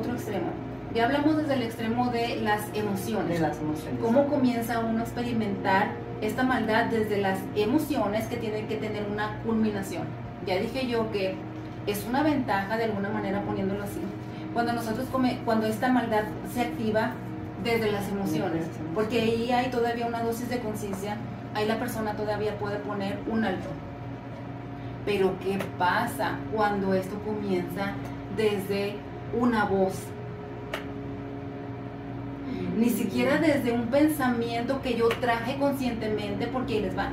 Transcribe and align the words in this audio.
otro 0.00 0.14
extremo. 0.14 0.50
Ya 0.94 1.04
hablamos 1.04 1.36
desde 1.36 1.54
el 1.54 1.62
extremo 1.62 2.10
de 2.10 2.36
las 2.36 2.62
emociones. 2.74 3.28
De 3.28 3.38
las 3.38 3.58
emociones. 3.58 4.00
Cómo 4.00 4.26
comienza 4.26 4.80
uno 4.80 5.00
a 5.00 5.02
experimentar 5.02 5.92
esta 6.20 6.42
maldad 6.42 6.86
desde 6.86 7.18
las 7.18 7.38
emociones 7.54 8.26
que 8.26 8.36
tienen 8.36 8.66
que 8.66 8.76
tener 8.76 9.06
una 9.10 9.38
culminación. 9.44 10.02
Ya 10.46 10.56
dije 10.56 10.88
yo 10.88 11.10
que 11.12 11.36
es 11.86 12.04
una 12.08 12.22
ventaja 12.22 12.76
de 12.76 12.84
alguna 12.84 13.08
manera 13.08 13.42
poniéndolo 13.42 13.84
así. 13.84 14.00
Cuando 14.52 14.72
nosotros 14.72 15.06
come, 15.12 15.38
cuando 15.44 15.66
esta 15.66 15.88
maldad 15.88 16.24
se 16.52 16.62
activa 16.62 17.12
desde 17.62 17.92
las 17.92 18.08
emociones, 18.08 18.66
porque 18.94 19.20
ahí 19.20 19.52
hay 19.52 19.70
todavía 19.70 20.06
una 20.06 20.22
dosis 20.22 20.48
de 20.48 20.58
conciencia, 20.58 21.16
ahí 21.54 21.66
la 21.68 21.78
persona 21.78 22.14
todavía 22.14 22.58
puede 22.58 22.78
poner 22.78 23.18
un 23.30 23.44
alto. 23.44 23.68
Pero 25.04 25.38
¿qué 25.38 25.58
pasa 25.78 26.38
cuando 26.52 26.94
esto 26.94 27.16
comienza 27.24 27.92
desde 28.36 28.96
una 29.38 29.64
voz? 29.64 29.94
Ni 32.76 32.88
siquiera 32.88 33.38
desde 33.38 33.72
un 33.72 33.88
pensamiento 33.88 34.80
que 34.80 34.96
yo 34.96 35.08
traje 35.08 35.58
conscientemente, 35.58 36.46
porque 36.46 36.74
ahí 36.74 36.82
les 36.82 36.96
va. 36.96 37.10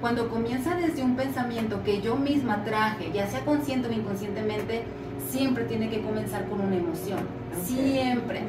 Cuando 0.00 0.30
comienza 0.30 0.74
desde 0.74 1.02
un 1.02 1.16
pensamiento 1.16 1.82
que 1.82 2.00
yo 2.00 2.16
misma 2.16 2.64
traje, 2.64 3.10
ya 3.12 3.26
sea 3.26 3.44
consciente 3.44 3.88
o 3.88 3.92
inconscientemente, 3.92 4.82
siempre 5.28 5.64
tiene 5.64 5.90
que 5.90 6.00
comenzar 6.00 6.48
con 6.48 6.60
una 6.60 6.76
emoción. 6.76 7.20
Siempre. 7.62 8.42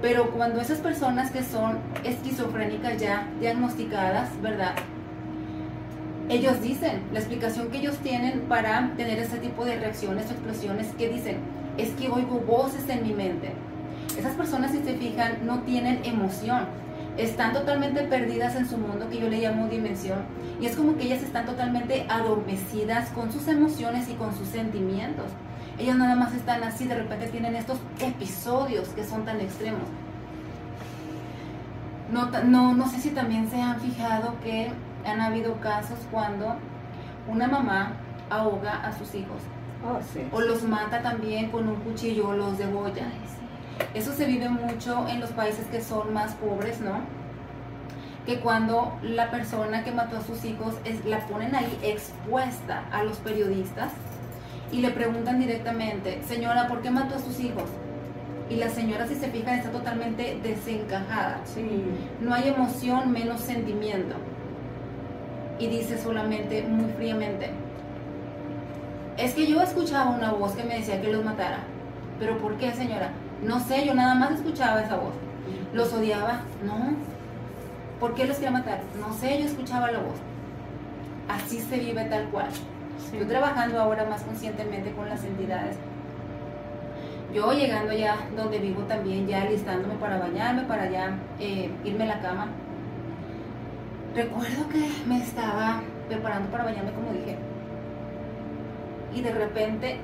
Pero 0.00 0.30
cuando 0.30 0.60
esas 0.60 0.78
personas 0.78 1.32
que 1.32 1.42
son 1.42 1.78
esquizofrénicas 2.04 3.00
ya 3.00 3.28
diagnosticadas, 3.40 4.40
¿verdad? 4.40 4.76
Ellos 6.28 6.60
dicen, 6.60 7.04
la 7.12 7.20
explicación 7.20 7.70
que 7.70 7.78
ellos 7.78 7.96
tienen 7.98 8.42
para 8.48 8.92
tener 8.98 9.18
ese 9.18 9.38
tipo 9.38 9.64
de 9.64 9.78
reacciones 9.78 10.26
o 10.28 10.32
explosiones, 10.32 10.88
que 10.98 11.08
dicen, 11.08 11.38
es 11.78 11.90
que 11.92 12.10
oigo 12.10 12.40
voces 12.40 12.86
en 12.90 13.02
mi 13.02 13.14
mente. 13.14 13.52
Esas 14.18 14.34
personas, 14.34 14.72
si 14.72 14.78
se 14.82 14.94
fijan, 14.94 15.46
no 15.46 15.60
tienen 15.60 16.04
emoción. 16.04 16.66
Están 17.16 17.54
totalmente 17.54 18.02
perdidas 18.02 18.56
en 18.56 18.68
su 18.68 18.76
mundo 18.76 19.08
que 19.08 19.18
yo 19.18 19.30
le 19.30 19.40
llamo 19.40 19.68
dimensión. 19.68 20.18
Y 20.60 20.66
es 20.66 20.76
como 20.76 20.96
que 20.96 21.04
ellas 21.04 21.22
están 21.22 21.46
totalmente 21.46 22.04
adormecidas 22.10 23.08
con 23.10 23.32
sus 23.32 23.48
emociones 23.48 24.08
y 24.10 24.12
con 24.12 24.36
sus 24.36 24.48
sentimientos. 24.48 25.26
Ellas 25.78 25.96
nada 25.96 26.14
más 26.14 26.34
están 26.34 26.62
así, 26.62 26.86
de 26.86 26.96
repente 26.96 27.28
tienen 27.28 27.54
estos 27.54 27.78
episodios 28.00 28.88
que 28.88 29.04
son 29.04 29.24
tan 29.24 29.40
extremos. 29.40 29.88
No, 32.12 32.30
no, 32.44 32.74
no 32.74 32.88
sé 32.88 32.98
si 33.00 33.10
también 33.10 33.48
se 33.48 33.60
han 33.60 33.80
fijado 33.80 34.34
que 34.42 34.72
han 35.08 35.20
habido 35.20 35.60
casos 35.60 35.98
cuando 36.10 36.56
una 37.28 37.48
mamá 37.48 37.92
ahoga 38.30 38.86
a 38.86 38.92
sus 38.96 39.14
hijos. 39.14 39.40
Oh, 39.84 39.98
sí. 40.12 40.20
O 40.32 40.40
los 40.40 40.62
mata 40.62 41.02
también 41.02 41.50
con 41.50 41.68
un 41.68 41.76
cuchillo, 41.76 42.28
o 42.28 42.32
los 42.32 42.58
degolla. 42.58 43.06
Eso 43.94 44.12
se 44.12 44.26
vive 44.26 44.48
mucho 44.48 45.06
en 45.08 45.20
los 45.20 45.30
países 45.30 45.66
que 45.66 45.80
son 45.80 46.12
más 46.12 46.34
pobres, 46.34 46.80
¿no? 46.80 47.00
Que 48.26 48.40
cuando 48.40 48.98
la 49.02 49.30
persona 49.30 49.84
que 49.84 49.92
mató 49.92 50.18
a 50.18 50.22
sus 50.22 50.44
hijos 50.44 50.74
es, 50.84 51.04
la 51.04 51.20
ponen 51.26 51.54
ahí 51.54 51.78
expuesta 51.82 52.84
a 52.92 53.04
los 53.04 53.18
periodistas 53.18 53.92
y 54.72 54.80
le 54.80 54.90
preguntan 54.90 55.38
directamente, 55.38 56.22
señora, 56.26 56.66
¿por 56.66 56.82
qué 56.82 56.90
mató 56.90 57.14
a 57.14 57.20
sus 57.20 57.40
hijos? 57.40 57.70
Y 58.50 58.56
la 58.56 58.68
señora, 58.68 59.06
si 59.06 59.14
se 59.14 59.28
fijan, 59.28 59.58
está 59.58 59.70
totalmente 59.70 60.38
desencajada. 60.42 61.40
Sí. 61.44 61.66
No 62.20 62.34
hay 62.34 62.48
emoción, 62.48 63.12
menos 63.12 63.40
sentimiento. 63.40 64.16
Y 65.58 65.66
dice 65.66 65.98
solamente, 65.98 66.62
muy 66.62 66.90
fríamente, 66.92 67.50
es 69.16 69.34
que 69.34 69.46
yo 69.46 69.60
escuchaba 69.60 70.10
una 70.10 70.32
voz 70.32 70.52
que 70.52 70.62
me 70.62 70.76
decía 70.76 71.00
que 71.00 71.12
los 71.12 71.24
matara. 71.24 71.58
¿Pero 72.20 72.38
por 72.38 72.56
qué, 72.56 72.72
señora? 72.72 73.10
No 73.42 73.60
sé, 73.60 73.84
yo 73.86 73.94
nada 73.94 74.14
más 74.14 74.32
escuchaba 74.32 74.82
esa 74.82 74.96
voz. 74.96 75.14
¿Los 75.72 75.92
odiaba? 75.92 76.42
No. 76.64 76.96
¿Por 77.98 78.14
qué 78.14 78.26
los 78.26 78.36
quería 78.36 78.52
matar? 78.52 78.80
No 79.00 79.12
sé, 79.12 79.40
yo 79.40 79.46
escuchaba 79.46 79.90
la 79.90 79.98
voz. 79.98 80.16
Así 81.28 81.58
se 81.58 81.78
vive 81.78 82.04
tal 82.04 82.28
cual. 82.30 82.48
Yo 83.18 83.26
trabajando 83.26 83.80
ahora 83.80 84.04
más 84.04 84.22
conscientemente 84.22 84.92
con 84.92 85.08
las 85.08 85.24
entidades. 85.24 85.76
Yo 87.34 87.52
llegando 87.52 87.92
ya 87.92 88.16
donde 88.36 88.58
vivo 88.58 88.82
también, 88.82 89.26
ya 89.26 89.44
listándome 89.44 89.94
para 89.94 90.18
bañarme, 90.18 90.62
para 90.62 90.88
ya 90.90 91.18
eh, 91.38 91.70
irme 91.84 92.04
a 92.04 92.16
la 92.16 92.20
cama. 92.20 92.48
Recuerdo 94.18 94.68
que 94.68 94.84
me 95.06 95.22
estaba 95.22 95.80
preparando 96.08 96.50
para 96.50 96.64
bañarme, 96.64 96.90
como 96.90 97.12
dije. 97.12 97.36
Y 99.14 99.22
de 99.22 99.30
repente 99.30 99.98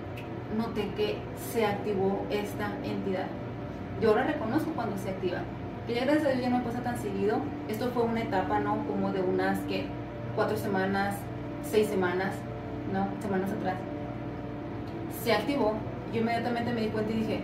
noté 0.56 0.88
que 0.96 1.18
se 1.50 1.66
activó 1.66 2.24
esta 2.30 2.70
entidad. 2.84 3.26
Yo 4.00 4.10
ahora 4.10 4.22
reconozco 4.22 4.70
cuando 4.70 4.96
se 4.98 5.10
activa. 5.10 5.38
Que 5.88 5.96
ya 5.96 6.04
gracias 6.04 6.26
a 6.26 6.28
Dios 6.28 6.42
ya 6.42 6.50
no 6.50 6.58
me 6.58 6.62
pasa 6.64 6.80
tan 6.84 6.96
seguido. 6.96 7.38
Esto 7.68 7.90
fue 7.90 8.04
una 8.04 8.22
etapa, 8.22 8.60
¿no? 8.60 8.86
Como 8.86 9.10
de 9.10 9.20
unas, 9.20 9.58
que 9.62 9.86
Cuatro 10.36 10.56
semanas, 10.56 11.16
seis 11.68 11.88
semanas, 11.88 12.36
¿no? 12.92 13.08
Semanas 13.20 13.50
atrás. 13.50 13.74
Se 15.24 15.32
activó. 15.32 15.74
Yo 16.12 16.20
inmediatamente 16.20 16.72
me 16.72 16.82
di 16.82 16.88
cuenta 16.90 17.10
y 17.10 17.16
dije, 17.16 17.40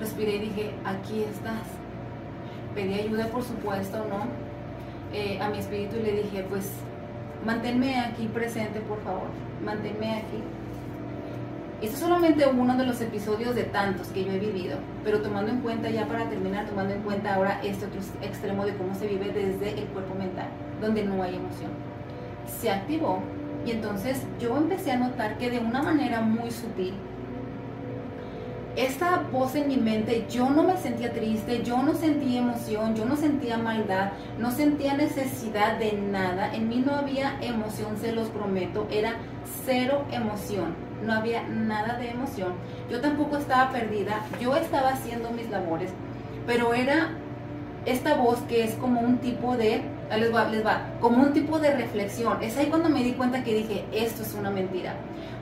respiré 0.00 0.36
y 0.36 0.40
dije, 0.40 0.74
aquí 0.84 1.22
estás. 1.22 1.68
Pedí 2.74 2.94
ayuda, 2.94 3.26
por 3.26 3.44
supuesto, 3.44 3.98
¿no? 3.98 4.47
Eh, 5.12 5.38
a 5.40 5.48
mi 5.48 5.58
espíritu 5.58 5.96
y 5.96 6.02
le 6.02 6.22
dije, 6.22 6.44
pues, 6.48 6.70
manténme 7.44 7.98
aquí 7.98 8.26
presente, 8.26 8.80
por 8.80 9.02
favor. 9.02 9.28
Manténme 9.64 10.18
aquí. 10.18 10.42
Este 11.80 11.94
es 11.94 12.00
solamente 12.00 12.44
uno 12.46 12.76
de 12.76 12.84
los 12.84 13.00
episodios 13.00 13.54
de 13.54 13.62
tantos 13.62 14.08
que 14.08 14.24
yo 14.24 14.32
he 14.32 14.38
vivido, 14.40 14.78
pero 15.04 15.22
tomando 15.22 15.52
en 15.52 15.60
cuenta 15.60 15.88
ya 15.88 16.06
para 16.06 16.28
terminar, 16.28 16.66
tomando 16.66 16.92
en 16.92 17.02
cuenta 17.02 17.36
ahora 17.36 17.60
este 17.62 17.86
otro 17.86 18.00
extremo 18.20 18.66
de 18.66 18.74
cómo 18.74 18.96
se 18.96 19.06
vive 19.06 19.26
desde 19.26 19.80
el 19.80 19.86
cuerpo 19.86 20.16
mental, 20.16 20.48
donde 20.80 21.04
no 21.04 21.22
hay 21.22 21.36
emoción. 21.36 21.70
Se 22.60 22.68
activó 22.68 23.22
y 23.64 23.70
entonces 23.70 24.26
yo 24.40 24.56
empecé 24.56 24.90
a 24.90 24.96
notar 24.96 25.38
que 25.38 25.50
de 25.50 25.60
una 25.60 25.80
manera 25.80 26.20
muy 26.20 26.50
sutil, 26.50 26.94
esta 28.78 29.24
voz 29.32 29.56
en 29.56 29.66
mi 29.66 29.76
mente, 29.76 30.24
yo 30.30 30.48
no 30.48 30.62
me 30.62 30.76
sentía 30.76 31.12
triste, 31.12 31.64
yo 31.64 31.82
no 31.82 31.94
sentía 31.94 32.38
emoción, 32.38 32.94
yo 32.94 33.04
no 33.04 33.16
sentía 33.16 33.58
maldad, 33.58 34.12
no 34.38 34.52
sentía 34.52 34.94
necesidad 34.94 35.78
de 35.78 35.94
nada, 35.94 36.54
en 36.54 36.68
mí 36.68 36.84
no 36.86 36.94
había 36.94 37.40
emoción, 37.40 37.96
se 38.00 38.12
los 38.12 38.28
prometo, 38.28 38.86
era 38.88 39.16
cero 39.66 40.04
emoción, 40.12 40.76
no 41.04 41.12
había 41.12 41.42
nada 41.42 41.98
de 41.98 42.10
emoción, 42.10 42.52
yo 42.88 43.00
tampoco 43.00 43.38
estaba 43.38 43.72
perdida, 43.72 44.24
yo 44.40 44.54
estaba 44.54 44.90
haciendo 44.90 45.32
mis 45.32 45.50
labores, 45.50 45.90
pero 46.46 46.72
era 46.72 47.10
esta 47.84 48.14
voz 48.14 48.38
que 48.42 48.62
es 48.62 48.74
como 48.74 49.00
un 49.00 49.18
tipo 49.18 49.56
de, 49.56 49.82
les 50.16 50.34
va, 50.34 50.48
les 50.48 50.64
va, 50.64 50.86
como 51.00 51.22
un 51.22 51.32
tipo 51.32 51.58
de 51.58 51.74
reflexión, 51.74 52.42
es 52.42 52.56
ahí 52.56 52.66
cuando 52.66 52.88
me 52.88 53.02
di 53.02 53.12
cuenta 53.12 53.44
que 53.44 53.54
dije, 53.54 53.84
esto 53.92 54.22
es 54.22 54.34
una 54.34 54.50
mentira. 54.50 54.94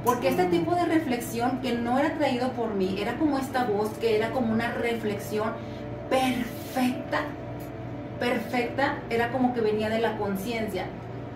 Porque 0.04 0.28
este 0.28 0.44
tipo 0.46 0.74
de 0.74 0.86
reflexión 0.86 1.60
que 1.60 1.72
no 1.72 1.98
era 1.98 2.14
traído 2.14 2.50
por 2.52 2.74
mí, 2.74 2.96
era 3.00 3.16
como 3.16 3.38
esta 3.38 3.64
voz 3.64 3.90
que 3.98 4.16
era 4.16 4.30
como 4.30 4.52
una 4.52 4.72
reflexión 4.72 5.52
perfecta, 6.10 7.20
perfecta, 8.18 8.98
era 9.10 9.30
como 9.30 9.54
que 9.54 9.60
venía 9.60 9.88
de 9.88 10.00
la 10.00 10.16
conciencia. 10.16 10.86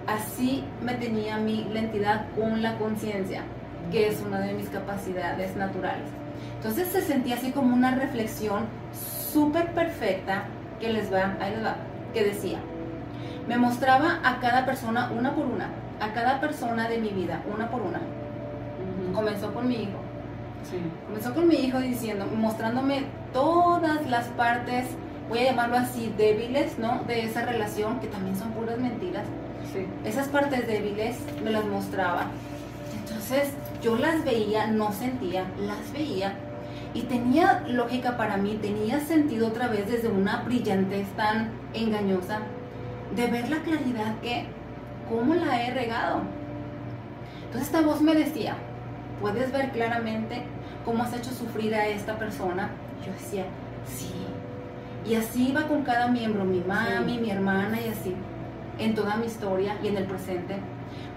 Así 0.07 0.65
me 0.83 0.95
tenía 0.95 1.37
mi 1.39 1.65
la 1.73 1.81
entidad 1.81 2.27
con 2.37 2.63
la 2.63 2.79
conciencia, 2.79 3.43
que 3.93 4.09
es 4.09 4.21
una 4.21 4.41
de 4.41 4.55
mis 4.55 4.69
capacidades 4.69 5.57
naturales. 5.57 6.09
Entonces 6.57 6.89
se 6.89 7.03
sentía 7.03 7.37
así 7.37 7.53
como 7.53 7.75
una 7.75 7.95
reflexión 7.95 8.65
súper 9.33 9.73
perfecta 9.73 10.45
que 10.81 10.93
les 10.93 11.13
va, 11.13 11.37
ahí 11.41 11.55
les 11.55 11.65
va, 11.65 11.77
que 12.13 12.25
decía, 12.25 12.59
me 13.49 13.57
mostraba 13.57 14.21
a 14.25 14.41
cada 14.41 14.65
persona 14.65 15.11
una 15.17 15.35
por 15.35 15.47
una, 15.47 15.69
a 16.01 16.13
cada 16.13 16.41
persona 16.41 16.89
de 16.89 16.99
mi 16.99 17.11
vida, 17.11 17.43
una 17.53 17.71
por 17.71 17.83
una 17.83 18.01
comenzó 19.13 19.53
con 19.53 19.69
mi 19.69 19.77
hijo. 19.77 19.99
Comenzó 21.07 21.35
con 21.35 21.49
mi 21.49 21.57
hijo 21.57 21.81
diciendo, 21.81 22.27
mostrándome 22.27 23.05
todas 23.33 24.09
las 24.09 24.27
partes, 24.29 24.87
voy 25.29 25.41
a 25.41 25.45
llamarlo 25.45 25.77
así, 25.77 26.13
débiles, 26.17 26.79
¿no? 26.79 27.03
De 27.07 27.25
esa 27.25 27.45
relación, 27.45 28.01
que 28.01 28.07
también 28.07 28.37
son 28.37 28.53
puras 28.53 28.79
mentiras. 28.79 29.25
Esas 30.05 30.29
partes 30.29 30.67
débiles 30.67 31.17
me 31.45 31.51
las 31.51 31.65
mostraba. 31.65 32.27
Entonces 32.95 33.51
yo 33.83 33.97
las 33.97 34.25
veía, 34.25 34.67
no 34.67 34.93
sentía, 34.93 35.45
las 35.61 35.93
veía. 35.93 36.35
Y 36.93 37.03
tenía 37.03 37.65
lógica 37.69 38.17
para 38.17 38.37
mí, 38.37 38.59
tenía 38.61 39.01
sentido 39.01 39.49
otra 39.49 39.69
vez 39.69 39.89
desde 39.89 40.09
una 40.09 40.43
brillantez 40.43 41.07
tan 41.17 41.51
engañosa 41.73 42.41
de 43.17 43.27
ver 43.27 43.49
la 43.49 43.59
claridad 43.59 44.19
que, 44.21 44.47
¿cómo 45.09 45.35
la 45.35 45.63
he 45.63 45.73
regado? 45.73 46.23
Entonces 47.45 47.69
esta 47.69 47.81
voz 47.81 48.01
me 48.01 48.15
decía, 48.15 48.55
puedes 49.21 49.51
ver 49.53 49.71
claramente 49.73 50.43
cómo 50.85 51.03
has 51.03 51.13
hecho 51.15 51.31
sufrir 51.31 51.75
a 51.75 51.89
esta 51.89 52.17
persona. 52.19 52.71
Yo 53.05 53.13
decía, 53.13 53.45
sí. 53.85 54.13
Y 55.05 55.15
así 55.15 55.49
iba 55.49 55.67
con 55.67 55.83
cada 55.83 56.09
miembro, 56.09 56.45
mi 56.45 56.61
mami, 56.61 57.19
mi 57.19 57.31
hermana 57.31 57.81
y 57.81 57.89
así. 57.89 58.15
en 58.79 58.95
toda 58.95 59.17
mi 59.17 59.27
historia 59.27 59.77
y 59.83 59.89
en 59.89 59.97
el 59.97 60.05
presente. 60.05 60.57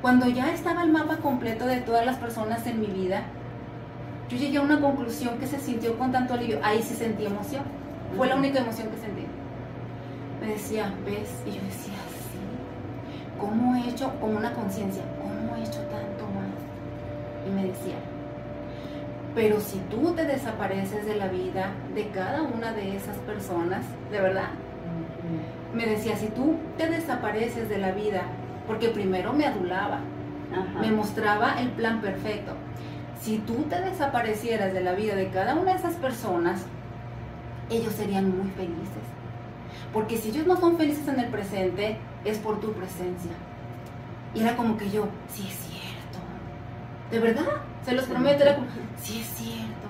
Cuando 0.01 0.27
ya 0.27 0.51
estaba 0.53 0.83
el 0.83 0.91
mapa 0.91 1.17
completo 1.17 1.65
de 1.65 1.77
todas 1.77 2.05
las 2.05 2.17
personas 2.17 2.67
en 2.67 2.81
mi 2.81 2.87
vida, 2.87 3.23
yo 4.29 4.37
llegué 4.37 4.57
a 4.57 4.61
una 4.61 4.81
conclusión 4.81 5.37
que 5.37 5.47
se 5.47 5.59
sintió 5.59 5.97
con 5.97 6.11
tanto 6.11 6.33
alivio. 6.33 6.59
Ahí 6.63 6.81
sí 6.81 6.93
sentí 6.93 7.25
emoción. 7.25 7.63
Fue 8.17 8.27
la 8.27 8.35
única 8.35 8.59
emoción 8.59 8.89
que 8.89 8.97
sentí. 8.97 9.25
Me 10.43 10.49
decía, 10.49 10.93
¿ves? 11.05 11.41
Y 11.45 11.51
yo 11.51 11.61
decía, 11.61 11.93
sí. 12.09 13.39
¿Cómo 13.39 13.77
he 13.77 13.89
hecho, 13.89 14.11
como 14.19 14.37
una 14.37 14.51
conciencia, 14.51 15.01
cómo 15.21 15.55
he 15.55 15.61
hecho 15.61 15.79
tanto 15.83 16.25
más? 16.25 17.47
Y 17.47 17.49
me 17.49 17.67
decía, 17.67 17.95
pero 19.33 19.61
si 19.61 19.79
tú 19.89 20.13
te 20.13 20.25
desapareces 20.25 21.05
de 21.05 21.15
la 21.15 21.29
vida 21.29 21.71
de 21.95 22.09
cada 22.09 22.41
una 22.41 22.73
de 22.73 22.97
esas 22.97 23.15
personas, 23.19 23.85
de 24.11 24.19
verdad, 24.19 24.49
me 25.73 25.85
decía, 25.85 26.17
si 26.17 26.27
tú 26.27 26.57
te 26.77 26.89
desapareces 26.89 27.69
de 27.69 27.77
la 27.77 27.91
vida, 27.91 28.23
porque 28.67 28.89
primero 28.89 29.31
me 29.31 29.45
adulaba, 29.45 29.99
me 30.81 30.91
mostraba 30.91 31.53
el 31.61 31.69
plan 31.69 32.01
perfecto. 32.01 32.51
Si 33.21 33.37
tú 33.37 33.63
te 33.69 33.79
desaparecieras 33.79 34.73
de 34.73 34.81
la 34.81 34.91
vida 34.91 35.15
de 35.15 35.29
cada 35.29 35.55
una 35.55 35.71
de 35.71 35.79
esas 35.79 35.95
personas, 35.95 36.65
ellos 37.69 37.93
serían 37.93 38.37
muy 38.37 38.49
felices. 38.51 39.03
Porque 39.91 40.17
si 40.17 40.29
ellos 40.29 40.47
no 40.47 40.57
son 40.57 40.77
felices 40.77 41.07
en 41.07 41.19
el 41.19 41.27
presente, 41.27 41.97
es 42.25 42.37
por 42.39 42.59
tu 42.59 42.73
presencia. 42.73 43.31
Y 44.33 44.41
era 44.41 44.55
como 44.55 44.77
que 44.77 44.89
yo, 44.89 45.07
sí 45.29 45.47
es 45.47 45.55
cierto. 45.55 46.19
¿De 47.11 47.19
verdad? 47.19 47.61
Se 47.85 47.93
los 47.93 48.05
prometo, 48.05 48.43
era 48.43 48.55
como, 48.55 48.67
sí 48.97 49.21
es 49.21 49.27
cierto. 49.27 49.87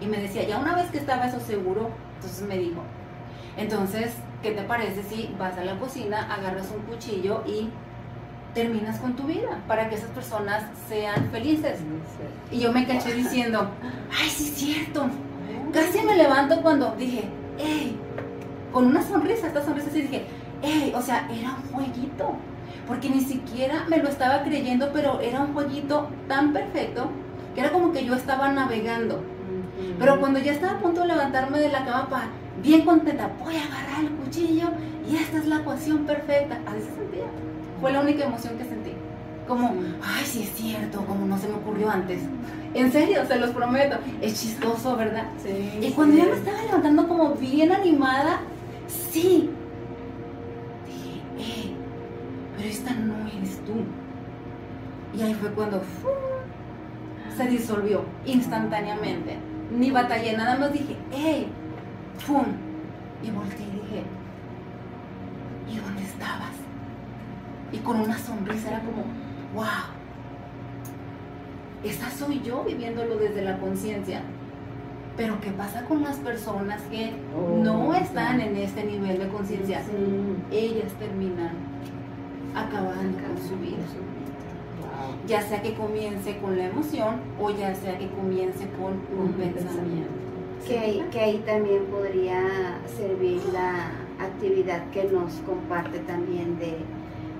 Y 0.00 0.06
me 0.06 0.18
decía, 0.18 0.46
ya 0.46 0.58
una 0.58 0.74
vez 0.76 0.90
que 0.90 0.98
estaba 0.98 1.26
eso 1.26 1.40
seguro, 1.40 1.90
entonces 2.16 2.46
me 2.46 2.58
dijo, 2.58 2.82
entonces, 3.56 4.12
¿qué 4.42 4.52
te 4.52 4.62
parece 4.62 5.02
si 5.02 5.34
vas 5.38 5.56
a 5.58 5.64
la 5.64 5.78
cocina, 5.78 6.32
agarras 6.32 6.70
un 6.74 6.82
cuchillo 6.82 7.42
y 7.46 7.68
terminas 8.54 8.98
con 8.98 9.14
tu 9.14 9.24
vida 9.24 9.60
para 9.66 9.88
que 9.88 9.96
esas 9.96 10.10
personas 10.10 10.64
sean 10.88 11.30
felices? 11.30 11.80
Y 12.50 12.60
yo 12.60 12.72
me 12.72 12.86
caché 12.86 13.14
diciendo, 13.14 13.70
ay, 14.18 14.28
sí 14.28 14.44
es 14.44 14.54
cierto. 14.54 15.06
Casi 15.72 16.02
me 16.02 16.16
levanto 16.16 16.62
cuando 16.62 16.94
dije, 16.96 17.28
hey, 17.58 17.98
con 18.72 18.86
una 18.86 19.02
sonrisa, 19.02 19.46
esta 19.46 19.64
sonrisa 19.64 19.88
así 19.88 20.02
dije, 20.02 20.26
hey, 20.62 20.92
o 20.96 21.02
sea, 21.02 21.28
era 21.30 21.56
un 21.56 21.72
jueguito. 21.72 22.34
Porque 22.86 23.08
ni 23.08 23.20
siquiera 23.20 23.84
me 23.88 23.98
lo 23.98 24.08
estaba 24.08 24.42
creyendo, 24.42 24.90
pero 24.92 25.20
era 25.20 25.40
un 25.40 25.52
jueguito 25.52 26.08
tan 26.26 26.52
perfecto 26.52 27.08
que 27.54 27.60
era 27.60 27.70
como 27.70 27.92
que 27.92 28.04
yo 28.04 28.14
estaba 28.14 28.50
navegando. 28.50 29.22
Pero 29.98 30.18
cuando 30.18 30.38
ya 30.40 30.52
estaba 30.52 30.78
a 30.78 30.80
punto 30.80 31.02
de 31.02 31.08
levantarme 31.08 31.58
de 31.58 31.68
la 31.68 31.84
cama 31.84 32.08
para 32.08 32.28
bien 32.62 32.84
contenta, 32.84 33.30
voy 33.42 33.54
a 33.56 33.64
agarrar 33.64 34.00
el 34.00 34.10
cuchillo 34.10 34.68
y 35.08 35.16
esta 35.16 35.38
es 35.38 35.46
la 35.46 35.60
ecuación 35.60 35.98
perfecta. 36.04 36.58
Así 36.66 36.80
se 36.80 36.94
sentía. 36.94 37.26
Fue 37.80 37.92
la 37.92 38.00
única 38.00 38.24
emoción 38.24 38.58
que 38.58 38.64
sentí. 38.64 38.92
Como, 39.48 39.74
ay, 40.02 40.24
sí 40.24 40.42
es 40.42 40.50
cierto, 40.54 41.04
como 41.06 41.26
no 41.26 41.38
se 41.38 41.48
me 41.48 41.54
ocurrió 41.54 41.90
antes. 41.90 42.20
En 42.74 42.92
serio, 42.92 43.24
se 43.26 43.36
los 43.36 43.50
prometo. 43.50 43.96
Es 44.20 44.40
chistoso, 44.40 44.96
¿verdad? 44.96 45.24
Sí. 45.42 45.86
Y 45.86 45.90
cuando 45.92 46.16
ya 46.16 46.24
me 46.24 46.32
estaba 46.32 46.62
levantando 46.62 47.08
como 47.08 47.34
bien 47.34 47.72
animada, 47.72 48.40
sí. 48.90 49.50
Dije, 50.86 51.20
eh, 51.38 51.72
pero 52.56 52.68
esta 52.68 52.92
no 52.94 53.26
eres 53.28 53.58
tú. 53.64 53.84
Y 55.16 55.22
ahí 55.22 55.34
fue 55.34 55.50
cuando 55.50 55.82
se 57.36 57.46
disolvió 57.46 58.04
instantáneamente. 58.26 59.36
Ni 59.70 59.90
batallé, 59.90 60.36
nada 60.36 60.58
más 60.58 60.72
dije, 60.72 60.96
hey, 61.12 61.48
¡Pum! 62.26 62.44
Y 63.22 63.30
volteé 63.30 63.66
y 63.66 63.70
dije, 63.70 64.04
¿y 65.70 65.78
dónde 65.78 66.02
estabas? 66.02 66.54
Y 67.72 67.78
con 67.78 68.00
una 68.00 68.18
sonrisa 68.18 68.68
era 68.68 68.80
como, 68.80 69.04
wow, 69.54 69.90
esa 71.84 72.10
soy 72.10 72.40
yo 72.42 72.64
viviéndolo 72.64 73.16
desde 73.16 73.42
la 73.42 73.58
conciencia. 73.58 74.22
Pero 75.16 75.40
¿qué 75.40 75.50
pasa 75.50 75.84
con 75.84 76.02
las 76.02 76.16
personas 76.16 76.82
que 76.82 77.12
oh, 77.36 77.62
no 77.62 77.94
están 77.94 78.40
en 78.40 78.49
Ellas 80.50 80.92
terminan 80.98 81.52
acabando 82.54 83.18
con 83.18 83.38
su 83.38 83.56
vida. 83.56 83.78
Ya 85.26 85.42
sea 85.42 85.62
que 85.62 85.74
comience 85.74 86.36
con 86.38 86.56
la 86.58 86.66
emoción 86.66 87.20
o 87.40 87.50
ya 87.50 87.74
sea 87.74 87.98
que 87.98 88.08
comience 88.08 88.66
con 88.70 89.00
un 89.18 89.32
pensamiento. 89.32 90.10
Que 90.66 90.78
ahí, 90.78 91.06
que 91.10 91.20
ahí 91.20 91.42
también 91.46 91.84
podría 91.86 92.78
servir 92.86 93.40
la 93.52 93.92
actividad 94.22 94.90
que 94.90 95.04
nos 95.04 95.32
comparte 95.46 96.00
también 96.00 96.58
de 96.58 96.76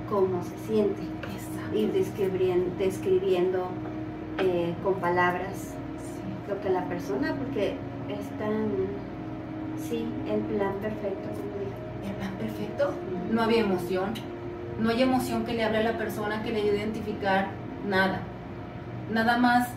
cómo 0.08 0.42
se 0.42 0.56
siente. 0.66 1.02
Ir 1.74 1.92
describiendo, 1.92 2.74
describiendo 2.78 3.68
eh, 4.38 4.74
con 4.82 4.94
palabras 4.94 5.74
lo 6.48 6.60
que 6.60 6.70
la 6.70 6.84
persona, 6.86 7.36
porque 7.36 7.74
están, 8.08 8.70
sí, 9.78 10.06
en 10.28 10.40
plan 10.42 10.74
perfecto. 10.80 11.28
En 12.04 12.14
plan 12.14 12.32
perfecto, 12.38 12.92
no 13.30 13.42
había 13.42 13.60
emoción. 13.60 14.14
No 14.78 14.90
hay 14.90 15.02
emoción 15.02 15.44
que 15.44 15.54
le 15.54 15.64
hable 15.64 15.78
a 15.78 15.82
la 15.82 15.98
persona 15.98 16.42
que 16.42 16.52
le 16.52 16.62
ayude 16.62 16.80
a 16.80 16.84
identificar 16.84 17.48
nada. 17.86 18.20
Nada 19.12 19.36
más 19.38 19.68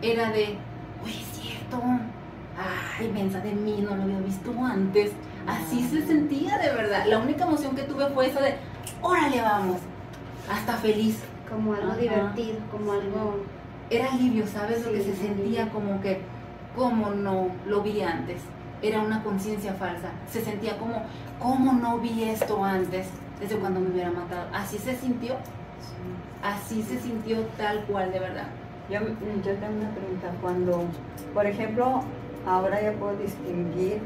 era 0.00 0.30
de, 0.30 0.56
oye, 1.04 1.20
es 1.20 1.40
cierto, 1.40 1.80
ay, 2.98 3.08
mensa 3.12 3.40
de 3.40 3.52
mí, 3.52 3.84
no 3.88 3.94
lo 3.94 4.02
había 4.02 4.18
visto 4.18 4.52
antes. 4.64 5.12
Así 5.46 5.82
se 5.88 6.06
sentía 6.06 6.58
de 6.58 6.70
verdad. 6.72 7.04
La 7.06 7.18
única 7.18 7.44
emoción 7.44 7.74
que 7.74 7.82
tuve 7.82 8.06
fue 8.08 8.28
esa 8.28 8.40
de, 8.40 8.56
órale, 9.00 9.40
vamos. 9.40 9.80
Hasta 10.50 10.74
feliz. 10.74 11.22
Como 11.48 11.74
algo 11.74 11.94
divertido, 11.94 12.58
como 12.70 12.92
algo... 12.92 13.44
Era 13.90 14.10
alivio, 14.10 14.46
¿sabes? 14.46 14.86
lo 14.86 14.92
que 14.92 15.02
se 15.02 15.14
sentía 15.14 15.68
como 15.68 16.00
que, 16.00 16.22
como 16.74 17.10
no 17.10 17.48
lo 17.66 17.82
vi 17.82 18.00
antes. 18.00 18.40
Era 18.82 19.00
una 19.00 19.22
conciencia 19.22 19.74
falsa. 19.74 20.08
Se 20.28 20.42
sentía 20.42 20.76
como, 20.76 21.02
¿cómo 21.40 21.72
no 21.72 21.98
vi 21.98 22.24
esto 22.24 22.64
antes? 22.64 23.06
Desde 23.40 23.56
cuando 23.56 23.80
me 23.80 23.90
hubiera 23.90 24.10
matado. 24.10 24.48
Así 24.52 24.76
se 24.78 24.96
sintió. 24.96 25.36
Así 26.42 26.82
se 26.82 26.98
sintió 27.00 27.42
tal 27.56 27.84
cual, 27.84 28.12
de 28.12 28.18
verdad. 28.18 28.46
Yo, 28.90 28.98
yo 29.00 29.54
tengo 29.54 29.78
una 29.78 29.90
pregunta. 29.90 30.32
Cuando, 30.40 30.84
por 31.32 31.46
ejemplo, 31.46 32.02
ahora 32.46 32.82
ya 32.82 32.92
puedo 32.92 33.16
distinguir 33.16 34.00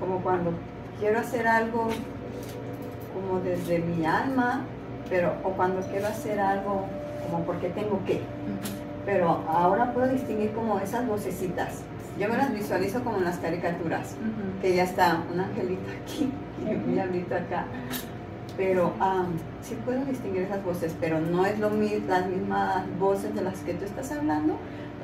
como 0.00 0.20
cuando 0.20 0.52
quiero 0.98 1.18
hacer 1.18 1.46
algo 1.46 1.88
como 3.14 3.40
desde 3.40 3.80
mi 3.80 4.06
alma, 4.06 4.64
pero 5.10 5.34
o 5.44 5.50
cuando 5.50 5.80
quiero 5.88 6.06
hacer 6.06 6.40
algo 6.40 6.86
como 7.24 7.44
porque 7.44 7.68
tengo 7.70 8.02
que. 8.06 8.22
Pero 9.04 9.42
ahora 9.48 9.92
puedo 9.92 10.08
distinguir 10.08 10.52
como 10.52 10.78
esas 10.78 11.06
vocecitas. 11.06 11.82
Yo 12.18 12.28
me 12.28 12.36
las 12.36 12.52
visualizo 12.52 13.04
como 13.04 13.18
en 13.18 13.24
las 13.24 13.38
caricaturas, 13.38 14.16
que 14.60 14.74
ya 14.74 14.82
está 14.82 15.22
un 15.32 15.38
angelito 15.38 15.88
aquí 16.02 16.28
y 16.60 16.74
un 16.74 16.92
diablito 16.92 17.36
acá. 17.36 17.64
Pero 18.56 18.92
sí 19.62 19.76
puedo 19.84 20.04
distinguir 20.04 20.42
esas 20.42 20.64
voces, 20.64 20.96
pero 21.00 21.20
no 21.20 21.46
es 21.46 21.60
lo 21.60 21.70
mismo, 21.70 22.08
las 22.08 22.26
mismas 22.26 22.84
voces 22.98 23.32
de 23.36 23.42
las 23.42 23.60
que 23.60 23.74
tú 23.74 23.84
estás 23.84 24.10
hablando, 24.10 24.56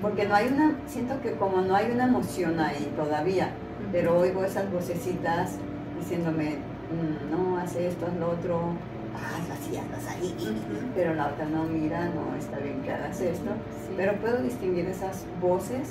porque 0.02 0.26
no 0.26 0.34
hay 0.34 0.48
una, 0.48 0.72
siento 0.88 1.20
que 1.22 1.32
como 1.32 1.60
no 1.60 1.76
hay 1.76 1.92
una 1.92 2.06
emoción 2.06 2.58
ahí 2.58 2.92
todavía, 2.96 3.50
pero 3.92 4.18
oigo 4.18 4.42
esas 4.42 4.70
vocecitas 4.72 5.52
diciéndome, 6.00 6.56
mm, 6.56 7.30
no, 7.30 7.58
hace 7.58 7.86
esto, 7.86 8.06
haz 8.06 8.16
lo 8.18 8.30
otro, 8.32 8.60
ah, 9.14 9.54
así, 9.54 9.76
andas 9.76 10.04
ahí, 10.08 10.34
pero 10.96 11.14
la 11.14 11.28
otra 11.28 11.44
no, 11.44 11.62
mira, 11.62 12.06
no, 12.06 12.34
está 12.36 12.58
bien 12.58 12.82
que 12.82 12.92
hagas 12.92 13.20
esto, 13.20 13.52
pero 13.96 14.14
puedo 14.16 14.42
distinguir 14.42 14.86
esas 14.86 15.24
voces. 15.40 15.90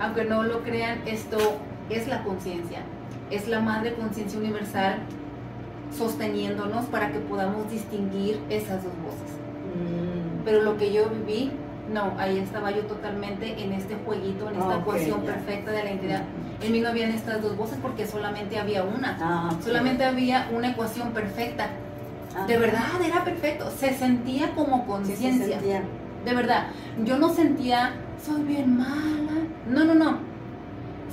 Aunque 0.00 0.24
no 0.24 0.42
lo 0.42 0.62
crean, 0.62 1.00
esto 1.06 1.38
es 1.90 2.08
la 2.08 2.22
conciencia, 2.24 2.80
es 3.30 3.48
la 3.48 3.60
madre 3.60 3.94
conciencia 3.94 4.38
universal 4.38 4.98
sosteniéndonos 5.96 6.86
para 6.86 7.10
que 7.10 7.18
podamos 7.18 7.70
distinguir 7.70 8.40
esas 8.48 8.82
dos 8.84 8.92
voces. 9.04 9.30
Mm. 9.74 10.44
Pero 10.44 10.62
lo 10.62 10.76
que 10.76 10.92
yo 10.92 11.08
viví 11.10 11.52
no, 11.92 12.14
ahí 12.18 12.38
estaba 12.38 12.70
yo 12.70 12.82
totalmente 12.82 13.62
en 13.62 13.72
este 13.72 13.96
jueguito, 14.04 14.48
en 14.48 14.60
esta 14.60 14.78
ecuación 14.78 15.22
perfecta 15.22 15.72
de 15.72 15.84
la 15.84 15.90
entidad. 15.90 16.22
En 16.62 16.72
mí 16.72 16.80
no 16.80 16.88
habían 16.88 17.10
estas 17.10 17.42
dos 17.42 17.56
voces 17.56 17.78
porque 17.82 18.06
solamente 18.06 18.58
había 18.58 18.84
una. 18.84 19.18
Ah, 19.20 19.50
solamente 19.62 20.04
había 20.04 20.48
una 20.52 20.70
ecuación 20.70 21.12
perfecta. 21.12 21.68
Ah. 22.36 22.46
De 22.46 22.56
verdad, 22.58 22.84
era 23.04 23.24
perfecto. 23.24 23.70
Se 23.76 23.92
sentía 23.94 24.52
como 24.54 24.86
conciencia. 24.86 25.58
de 25.60 26.34
verdad. 26.34 26.68
Yo 27.04 27.18
no 27.18 27.30
sentía, 27.30 27.94
soy 28.24 28.42
bien 28.42 28.76
mala. 28.76 29.46
No, 29.68 29.84
no, 29.84 29.94
no. 29.94 30.18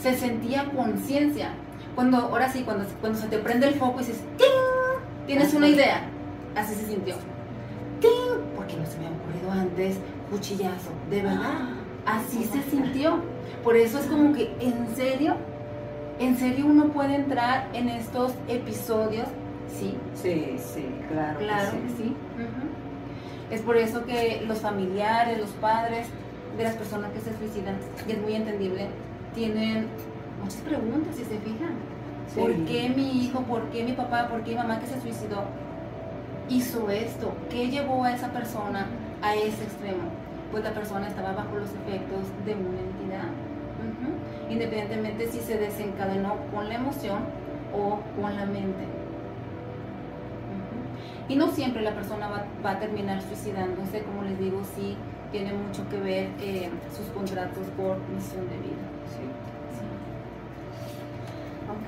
Se 0.01 0.15
sentía 0.15 0.69
conciencia. 0.71 1.49
Cuando, 1.95 2.17
ahora 2.17 2.51
sí, 2.51 2.63
cuando, 2.63 2.85
cuando 3.01 3.19
se 3.19 3.27
te 3.27 3.39
prende 3.39 3.67
el 3.67 3.75
foco 3.75 4.01
y 4.01 4.05
dices, 4.05 4.21
¡Ting! 4.37 5.25
Tienes 5.25 5.53
una 5.53 5.67
idea. 5.67 6.01
Así 6.55 6.75
se 6.75 6.85
sintió. 6.85 7.15
¡Ting! 7.99 8.41
Porque 8.55 8.77
no 8.77 8.85
se 8.85 8.97
me 8.99 9.07
había 9.07 9.17
ocurrido 9.17 9.51
antes 9.51 9.97
cuchillazo, 10.29 10.91
de 11.09 11.21
verdad. 11.21 11.69
Así 12.05 12.43
se 12.43 12.61
sintió. 12.69 13.19
Por 13.63 13.75
eso 13.75 13.99
es 13.99 14.05
como 14.05 14.33
que, 14.33 14.55
en 14.59 14.95
serio, 14.95 15.35
en 16.19 16.37
serio 16.37 16.65
uno 16.67 16.89
puede 16.89 17.15
entrar 17.15 17.67
en 17.73 17.89
estos 17.89 18.33
episodios 18.47 19.27
Sí. 19.79 19.97
Sí, 20.15 20.55
sí, 20.57 20.85
claro. 21.09 21.39
Claro 21.39 21.71
que 21.71 22.03
sí. 22.03 22.15
Es 23.51 23.61
por 23.61 23.77
eso 23.77 24.05
que 24.05 24.43
los 24.47 24.59
familiares, 24.59 25.39
los 25.39 25.49
padres 25.51 26.07
de 26.55 26.63
las 26.63 26.75
personas 26.75 27.11
que 27.11 27.19
se 27.19 27.35
suicidan, 27.37 27.75
y 28.07 28.11
es 28.11 28.21
muy 28.21 28.35
entendible, 28.35 28.87
tienen 29.33 29.87
muchas 30.41 30.61
preguntas 30.61 31.15
si 31.15 31.23
se 31.23 31.39
fijan. 31.39 31.75
Sí. 32.33 32.39
¿Por 32.39 32.53
qué 32.65 32.89
mi 32.89 33.23
hijo, 33.23 33.41
por 33.41 33.63
qué 33.69 33.83
mi 33.83 33.93
papá, 33.93 34.27
por 34.27 34.43
qué 34.43 34.51
mi 34.51 34.57
mamá 34.57 34.79
que 34.79 34.87
se 34.87 34.99
suicidó 35.01 35.43
hizo 36.49 36.89
esto? 36.89 37.33
¿Qué 37.49 37.69
llevó 37.69 38.03
a 38.03 38.13
esa 38.13 38.31
persona 38.31 38.87
a 39.21 39.35
ese 39.35 39.63
extremo? 39.63 40.09
Pues 40.51 40.63
la 40.63 40.71
persona 40.71 41.07
estaba 41.07 41.33
bajo 41.33 41.55
los 41.55 41.69
efectos 41.69 42.23
de 42.45 42.53
una 42.53 42.79
entidad. 42.79 43.29
Ujú. 43.77 44.51
Independientemente 44.51 45.27
si 45.27 45.39
se 45.39 45.57
desencadenó 45.57 46.35
con 46.53 46.69
la 46.69 46.75
emoción 46.75 47.19
o 47.73 47.99
con 48.19 48.35
la 48.35 48.45
mente. 48.45 48.85
Y 51.29 51.35
no 51.35 51.49
siempre 51.51 51.81
la 51.81 51.93
persona 51.93 52.29
va, 52.29 52.45
va 52.65 52.71
a 52.71 52.79
terminar 52.79 53.21
suicidándose, 53.21 54.03
como 54.03 54.23
les 54.23 54.39
digo, 54.39 54.61
sí 54.75 54.95
tiene 55.31 55.53
mucho 55.53 55.87
que 55.89 55.97
ver 55.97 56.29
eh, 56.39 56.69
sus 56.95 57.07
contratos 57.07 57.65
por 57.75 57.97
misión 58.09 58.47
de 58.49 58.57
vida. 58.57 58.87
Sí. 59.09 59.23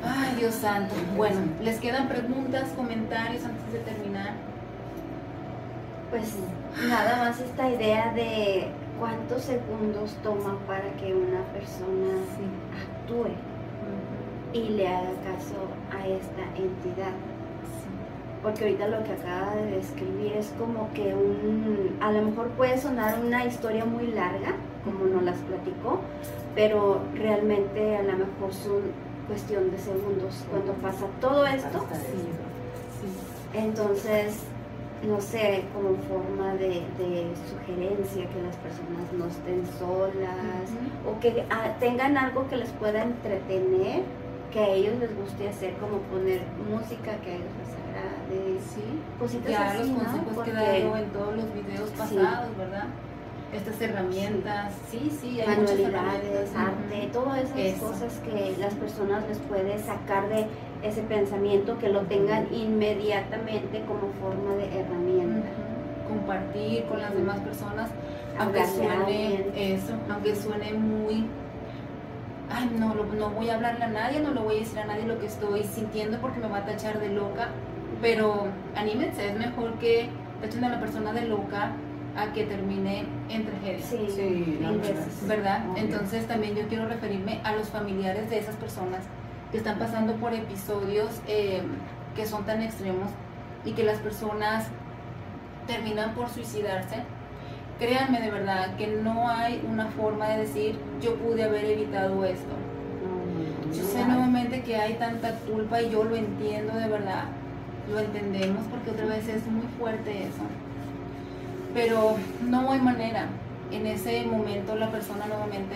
Ay, 0.03 0.35
Dios 0.35 0.55
santo. 0.55 0.93
Bueno, 1.15 1.41
¿les 1.61 1.79
quedan 1.79 2.07
preguntas, 2.07 2.69
comentarios 2.75 3.43
antes 3.45 3.73
de 3.73 3.79
terminar? 3.79 4.33
Pues 6.09 6.35
nada 6.87 7.17
más 7.17 7.39
esta 7.39 7.69
idea 7.69 8.13
de 8.13 8.67
cuántos 8.99 9.43
segundos 9.43 10.15
toma 10.23 10.57
para 10.67 10.91
que 10.93 11.13
una 11.13 11.41
persona 11.53 12.17
actúe 12.75 13.29
y 14.53 14.69
le 14.69 14.87
haga 14.87 15.11
caso 15.23 15.55
a 15.91 16.07
esta 16.07 16.41
entidad. 16.55 17.13
Porque 18.41 18.63
ahorita 18.63 18.87
lo 18.87 19.03
que 19.03 19.11
acaba 19.11 19.53
de 19.55 19.71
describir 19.71 20.33
es 20.37 20.53
como 20.57 20.91
que 20.93 21.13
un, 21.13 21.97
a 21.99 22.11
lo 22.11 22.21
mejor 22.21 22.47
puede 22.51 22.77
sonar 22.77 23.19
una 23.19 23.45
historia 23.45 23.83
muy 23.83 24.07
larga, 24.07 24.55
como 24.85 25.05
nos 25.05 25.23
las 25.23 25.37
platicó, 25.39 25.99
pero 26.55 27.01
realmente 27.15 27.97
a 27.97 28.03
lo 28.03 28.13
mejor 28.13 28.53
son 28.53 28.81
cuestión 29.27 29.69
de 29.71 29.77
segundos 29.77 30.43
cuando 30.49 30.73
pasa 30.73 31.05
todo 31.19 31.45
esto. 31.45 31.85
Entonces, 33.53 34.43
no 35.07 35.21
sé, 35.21 35.63
como 35.73 35.95
forma 36.07 36.53
de, 36.55 36.83
de 36.97 37.27
sugerencia 37.49 38.27
que 38.29 38.41
las 38.41 38.55
personas 38.57 39.11
no 39.17 39.27
estén 39.27 39.65
solas 39.77 40.69
o 41.07 41.19
que 41.19 41.43
ah, 41.49 41.75
tengan 41.79 42.17
algo 42.17 42.47
que 42.49 42.57
les 42.57 42.69
pueda 42.71 43.03
entretener, 43.03 44.01
que 44.51 44.59
a 44.59 44.69
ellos 44.69 44.95
les 44.99 45.15
guste 45.15 45.47
hacer, 45.47 45.73
como 45.75 45.99
poner 46.09 46.41
música 46.69 47.15
que 47.23 47.31
a 47.31 47.35
ellos 47.35 47.53
les 47.59 47.78
agrade, 48.29 48.59
Sí. 48.61 48.81
cositas 49.19 49.51
Ya 49.51 49.67
así, 49.71 49.77
los 49.79 49.87
¿no? 49.89 49.95
consejos 49.97 50.23
que 50.25 50.29
he 50.29 50.33
Porque 50.33 50.83
dado 50.83 50.97
en 50.97 51.09
todos 51.09 51.35
los 51.35 51.53
videos 51.53 51.89
pasados, 51.91 52.57
¿verdad? 52.57 52.85
Estas 53.51 53.81
herramientas, 53.81 54.73
sí, 54.91 55.11
sí, 55.19 55.41
hay 55.41 55.47
muchas 55.57 55.79
manualidades, 55.79 56.55
arte, 56.55 57.09
todas 57.11 57.39
esas 57.45 57.57
Eso. 57.57 57.87
cosas 57.87 58.13
que 58.23 58.55
las 58.59 58.75
personas 58.75 59.23
les 59.27 59.39
puede 59.39 59.79
sacar 59.79 60.29
de 60.29 60.45
ese 60.83 61.01
pensamiento, 61.01 61.77
que 61.79 61.89
lo 61.89 62.01
tengan 62.01 62.47
inmediatamente 62.53 63.81
como 63.87 64.11
forma 64.21 64.53
de 64.55 64.79
herramienta. 64.79 65.47
Compartir 66.07 66.85
con 66.85 67.01
las 67.01 67.13
demás 67.15 67.39
personas, 67.39 67.89
aunque 68.37 68.65
suene 68.67 69.45
eso, 69.73 69.93
aunque 70.11 70.35
suene 70.35 70.73
muy 70.73 71.25
ay, 72.51 72.69
no, 72.79 72.95
lo- 72.95 73.05
no 73.05 73.29
voy 73.29 73.49
a 73.49 73.55
hablarle 73.55 73.83
a 73.85 73.89
nadie, 73.89 74.19
no 74.21 74.31
le 74.33 74.41
voy 74.41 74.55
a 74.55 74.59
decir 74.59 74.79
a 74.79 74.85
nadie 74.85 75.05
lo 75.05 75.19
que 75.19 75.27
estoy 75.27 75.63
sintiendo 75.63 76.17
porque 76.19 76.39
me 76.39 76.47
va 76.49 76.57
a 76.59 76.65
tachar 76.65 76.99
de 76.99 77.09
loca, 77.09 77.49
pero 78.01 78.47
anímense, 78.75 79.29
es 79.29 79.37
mejor 79.37 79.73
que 79.79 80.09
tachen 80.41 80.63
a 80.63 80.69
la 80.69 80.79
persona 80.79 81.13
de 81.13 81.23
loca 81.27 81.71
a 82.17 82.33
que 82.33 82.43
termine 82.45 83.05
en 83.29 83.45
tragedia. 83.45 83.85
Sí, 83.85 84.07
Sí, 84.09 84.57
verdad. 84.59 84.77
veces. 84.79 85.27
¿verdad? 85.27 85.69
Obvio. 85.69 85.83
Entonces 85.83 86.27
también 86.27 86.55
yo 86.55 86.67
quiero 86.67 86.87
referirme 86.87 87.39
a 87.43 87.53
los 87.53 87.69
familiares 87.69 88.29
de 88.29 88.39
esas 88.39 88.55
personas 88.55 89.01
que 89.51 89.57
están 89.57 89.79
pasando 89.79 90.13
por 90.15 90.33
episodios 90.33 91.21
eh, 91.27 91.61
que 92.15 92.25
son 92.25 92.45
tan 92.45 92.61
extremos 92.61 93.09
y 93.65 93.71
que 93.73 93.83
las 93.83 93.99
personas 93.99 94.67
terminan 95.67 96.13
por 96.13 96.29
suicidarse. 96.29 96.97
Créanme 97.79 98.19
de 98.19 98.31
verdad 98.31 98.75
que 98.75 98.87
no 98.87 99.29
hay 99.29 99.63
una 99.69 99.85
forma 99.87 100.27
de 100.29 100.39
decir 100.39 100.77
yo 101.01 101.15
pude 101.15 101.43
haber 101.43 101.65
evitado 101.65 102.25
esto. 102.25 102.53
Yo 103.73 103.83
sé 103.83 104.03
nuevamente 104.03 104.61
que 104.63 104.75
hay 104.75 104.95
tanta 104.95 105.33
culpa 105.49 105.81
y 105.81 105.91
yo 105.91 106.03
lo 106.03 106.15
entiendo 106.15 106.73
de 106.73 106.87
verdad, 106.87 107.25
lo 107.91 107.99
entendemos 107.99 108.65
porque 108.67 108.91
otra 108.91 109.05
vez 109.05 109.27
es 109.27 109.45
muy 109.47 109.65
fuerte 109.79 110.23
eso. 110.23 110.43
Pero 111.73 112.15
no 112.47 112.71
hay 112.71 112.79
manera. 112.81 113.25
En 113.71 113.85
ese 113.85 114.25
momento 114.25 114.75
la 114.75 114.89
persona 114.89 115.27
nuevamente 115.27 115.75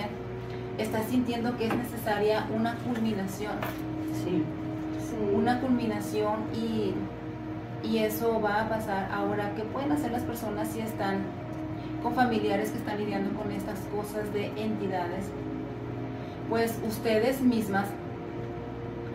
está 0.78 1.04
sintiendo 1.04 1.56
que 1.58 1.68
es 1.68 1.76
necesaria 1.76 2.48
una 2.56 2.76
culminación, 2.80 3.54
Sí. 4.24 4.44
Sí. 5.10 5.16
una 5.36 5.60
culminación 5.62 6.46
y, 6.56 6.94
y 7.88 7.98
eso 8.00 8.42
va 8.42 8.62
a 8.62 8.70
pasar. 8.70 9.10
Ahora, 9.14 9.54
¿qué 9.56 9.64
pueden 9.64 9.92
hacer 9.92 10.12
las 10.12 10.24
personas 10.24 10.70
si 10.70 10.80
están 10.80 11.20
con 12.02 12.16
familiares 12.16 12.72
que 12.72 12.78
están 12.80 12.98
lidiando 12.98 13.38
con 13.40 13.52
estas 13.52 13.80
cosas 13.96 14.34
de 14.34 14.48
entidades? 14.58 15.26
Pues 16.50 16.80
ustedes 16.88 17.42
mismas 17.42 17.88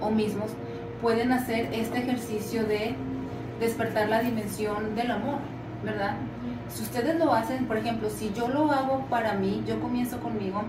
o 0.01 0.11
mismos 0.11 0.51
pueden 1.01 1.33
hacer 1.33 1.69
este 1.73 1.99
ejercicio 1.99 2.65
de 2.65 2.95
despertar 3.61 4.09
la 4.09 4.21
dimensión 4.21 4.95
del 4.95 5.11
amor, 5.11 5.39
¿verdad? 5.85 6.17
Si 6.69 6.83
ustedes 6.83 7.19
lo 7.19 7.33
hacen, 7.33 7.67
por 7.67 7.77
ejemplo, 7.77 8.11
si 8.11 8.33
yo 8.35 8.49
lo 8.49 8.71
hago 8.71 9.07
para 9.09 9.35
mí, 9.35 9.63
yo 9.67 9.81
comienzo 9.81 10.21
conmigo, 10.21 10.63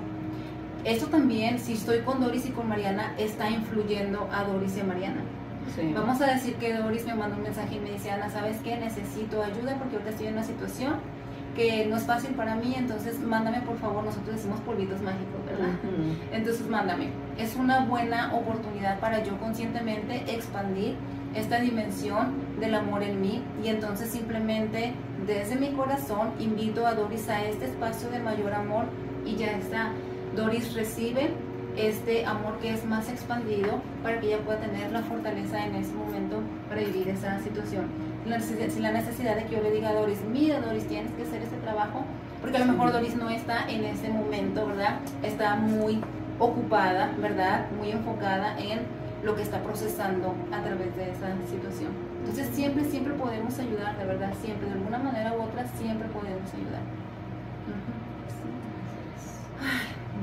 esto 0.85 1.07
también, 1.07 1.59
si 1.59 1.73
estoy 1.73 1.99
con 1.99 2.21
Doris 2.21 2.45
y 2.45 2.51
con 2.51 2.69
Mariana, 2.69 3.13
está 3.17 3.49
influyendo 3.49 4.29
a 4.31 4.43
Doris 4.43 4.77
y 4.77 4.79
a 4.79 4.83
Mariana. 4.85 5.21
Sí. 5.75 5.91
Vamos 5.93 6.21
a 6.21 6.27
decir 6.27 6.55
que 6.55 6.73
Doris 6.73 7.05
me 7.05 7.15
manda 7.15 7.35
un 7.35 7.43
mensaje 7.43 7.75
y 7.75 7.79
me 7.79 7.91
dice, 7.91 8.11
Ana, 8.11 8.29
¿sabes 8.29 8.57
qué? 8.63 8.77
Necesito 8.77 9.43
ayuda 9.43 9.75
porque 9.77 9.95
ahorita 9.95 10.09
estoy 10.09 10.27
en 10.27 10.33
una 10.33 10.43
situación 10.43 10.95
que 11.59 11.85
no 11.87 11.97
es 11.97 12.03
fácil 12.03 12.33
para 12.35 12.55
mí, 12.55 12.73
entonces 12.77 13.19
mándame 13.19 13.59
por 13.61 13.77
favor, 13.79 14.05
nosotros 14.05 14.37
decimos 14.37 14.61
polvitos 14.61 15.01
mágicos, 15.01 15.45
¿verdad? 15.45 15.73
Ujú. 15.83 16.15
Entonces 16.31 16.65
mándame. 16.69 17.09
Es 17.37 17.57
una 17.57 17.83
buena 17.83 18.33
oportunidad 18.33 18.97
para 19.01 19.21
yo 19.21 19.37
conscientemente 19.39 20.23
expandir 20.33 20.95
esta 21.35 21.59
dimensión 21.59 22.31
del 22.61 22.75
amor 22.75 23.03
en 23.03 23.19
mí 23.19 23.43
y 23.61 23.67
entonces 23.67 24.09
simplemente 24.09 24.93
desde 25.27 25.57
mi 25.57 25.73
corazón 25.73 26.31
invito 26.39 26.87
a 26.87 26.93
Doris 26.93 27.27
a 27.27 27.43
este 27.43 27.65
espacio 27.65 28.09
de 28.09 28.19
mayor 28.19 28.53
amor 28.53 28.85
y 29.25 29.35
ya 29.35 29.51
está. 29.51 29.91
Doris 30.37 30.73
recibe 30.73 31.31
este 31.75 32.25
amor 32.25 32.57
que 32.59 32.71
es 32.71 32.85
más 32.85 33.09
expandido 33.09 33.81
para 34.01 34.21
que 34.21 34.27
ella 34.27 34.39
pueda 34.45 34.59
tener 34.59 34.93
la 34.93 35.01
fortaleza 35.01 35.65
en 35.65 35.75
ese 35.75 35.93
momento 35.93 36.41
para 36.69 36.79
vivir 36.81 37.09
esa 37.09 37.37
situación. 37.39 37.87
La 38.27 38.37
necesidad, 38.37 38.69
sin 38.69 38.83
la 38.83 38.91
necesidad 38.91 39.35
de 39.35 39.45
que 39.45 39.55
yo 39.55 39.61
le 39.61 39.71
diga 39.71 39.89
a 39.89 39.93
Doris, 39.93 40.19
mira 40.29 40.59
Doris, 40.59 40.87
tienes 40.87 41.11
que 41.13 41.23
hacer 41.23 41.41
este 41.41 41.57
trabajo, 41.57 42.03
porque 42.41 42.57
a 42.57 42.65
lo 42.65 42.73
mejor 42.73 42.91
Doris 42.91 43.15
no 43.15 43.29
está 43.29 43.69
en 43.69 43.85
ese 43.85 44.09
momento, 44.09 44.67
¿verdad? 44.67 44.99
Está 45.23 45.55
muy 45.55 46.01
ocupada, 46.37 47.11
¿verdad? 47.19 47.65
Muy 47.77 47.91
enfocada 47.91 48.57
en 48.59 48.81
lo 49.23 49.35
que 49.35 49.41
está 49.41 49.61
procesando 49.61 50.33
a 50.51 50.61
través 50.61 50.95
de 50.95 51.11
esa 51.11 51.27
situación. 51.49 51.91
Entonces 52.19 52.49
siempre, 52.53 52.85
siempre 52.85 53.13
podemos 53.13 53.57
ayudar, 53.59 53.97
de 53.97 54.05
verdad, 54.05 54.31
siempre, 54.41 54.67
de 54.67 54.73
alguna 54.73 54.99
manera 54.99 55.33
u 55.33 55.41
otra, 55.41 55.65
siempre 55.77 56.07
podemos 56.09 56.53
ayudar. 56.53 56.81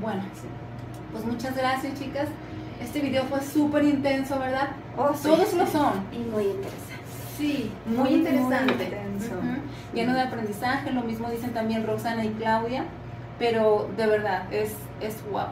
Bueno, 0.01 0.23
pues 1.11 1.25
muchas 1.25 1.55
gracias 1.55 1.99
chicas. 1.99 2.29
Este 2.81 3.01
video 3.01 3.23
fue 3.23 3.41
súper 3.41 3.83
intenso, 3.83 4.37
¿verdad? 4.39 4.69
Oh, 4.95 5.11
sí. 5.13 5.27
Todos 5.27 5.53
lo 5.53 5.65
son. 5.65 6.05
Y 6.11 6.19
muy 6.19 6.43
interesante. 6.43 6.96
Sí, 7.37 7.71
muy, 7.85 7.97
Muy, 7.97 8.09
muy 8.09 8.19
interesante. 8.19 8.87
Lleno 9.93 10.13
de 10.13 10.21
aprendizaje, 10.21 10.91
lo 10.91 11.03
mismo 11.03 11.29
dicen 11.29 11.53
también 11.53 11.85
Roxana 11.85 12.25
y 12.25 12.29
Claudia, 12.29 12.85
pero 13.39 13.87
de 13.95 14.07
verdad, 14.07 14.51
es, 14.51 14.75
es 15.01 15.23
guau. 15.29 15.47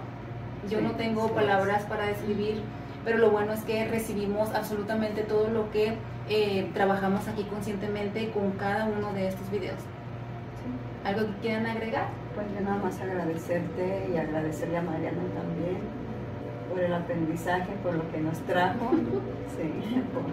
Yo 0.70 0.80
Sí, 0.80 0.84
no 0.84 0.92
tengo 0.92 1.28
sí 1.28 1.34
palabras 1.36 1.84
para 1.84 2.08
describir, 2.08 2.62
pero 3.04 3.18
lo 3.20 3.30
bueno 3.30 3.54
es 3.54 3.62
que 3.62 3.88
recibimos 3.88 4.50
absolutamente 4.54 5.22
todo 5.22 5.48
lo 5.50 5.70
que 5.72 5.94
eh, 6.28 6.70
trabajamos 6.74 7.28
aquí 7.28 7.44
conscientemente 7.44 8.32
con 8.32 8.52
cada 8.54 8.86
uno 8.86 9.14
de 9.14 9.28
estos 9.28 9.50
videos. 9.52 9.78
¿Algo 11.04 11.28
que 11.28 11.34
quieran 11.42 11.68
agregar? 11.68 12.08
Pues 12.34 12.48
yo 12.54 12.62
nada 12.62 12.78
más 12.84 13.00
agradecerte 13.00 14.10
y 14.12 14.18
agradecerle 14.18 14.78
a 14.78 14.82
Mariana 14.82 15.22
también 15.36 15.78
por 16.68 16.80
el 16.80 16.92
aprendizaje, 16.94 17.72
por 17.84 17.94
lo 17.94 18.12
que 18.12 18.20
nos 18.22 18.38
trajo. 18.40 18.90
Sí, 19.56 20.02
por- 20.14 20.24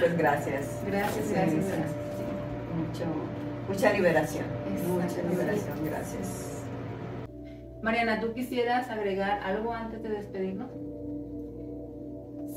pues 0.00 0.16
gracias. 0.18 0.82
Gracias, 0.86 1.26
Sí, 1.26 1.32
gracias, 1.34 1.64
sí. 1.64 1.70
gracias. 1.70 1.96
Mucho, 2.76 3.04
mucha 3.68 3.92
liberación. 3.92 4.44
Mucha 4.88 5.22
liberación, 5.28 5.84
gracias. 5.84 6.62
Mariana, 7.82 8.20
¿tú 8.20 8.32
quisieras 8.32 8.88
agregar 8.90 9.40
algo 9.42 9.72
antes 9.72 10.02
de 10.02 10.08
despedirnos? 10.10 10.70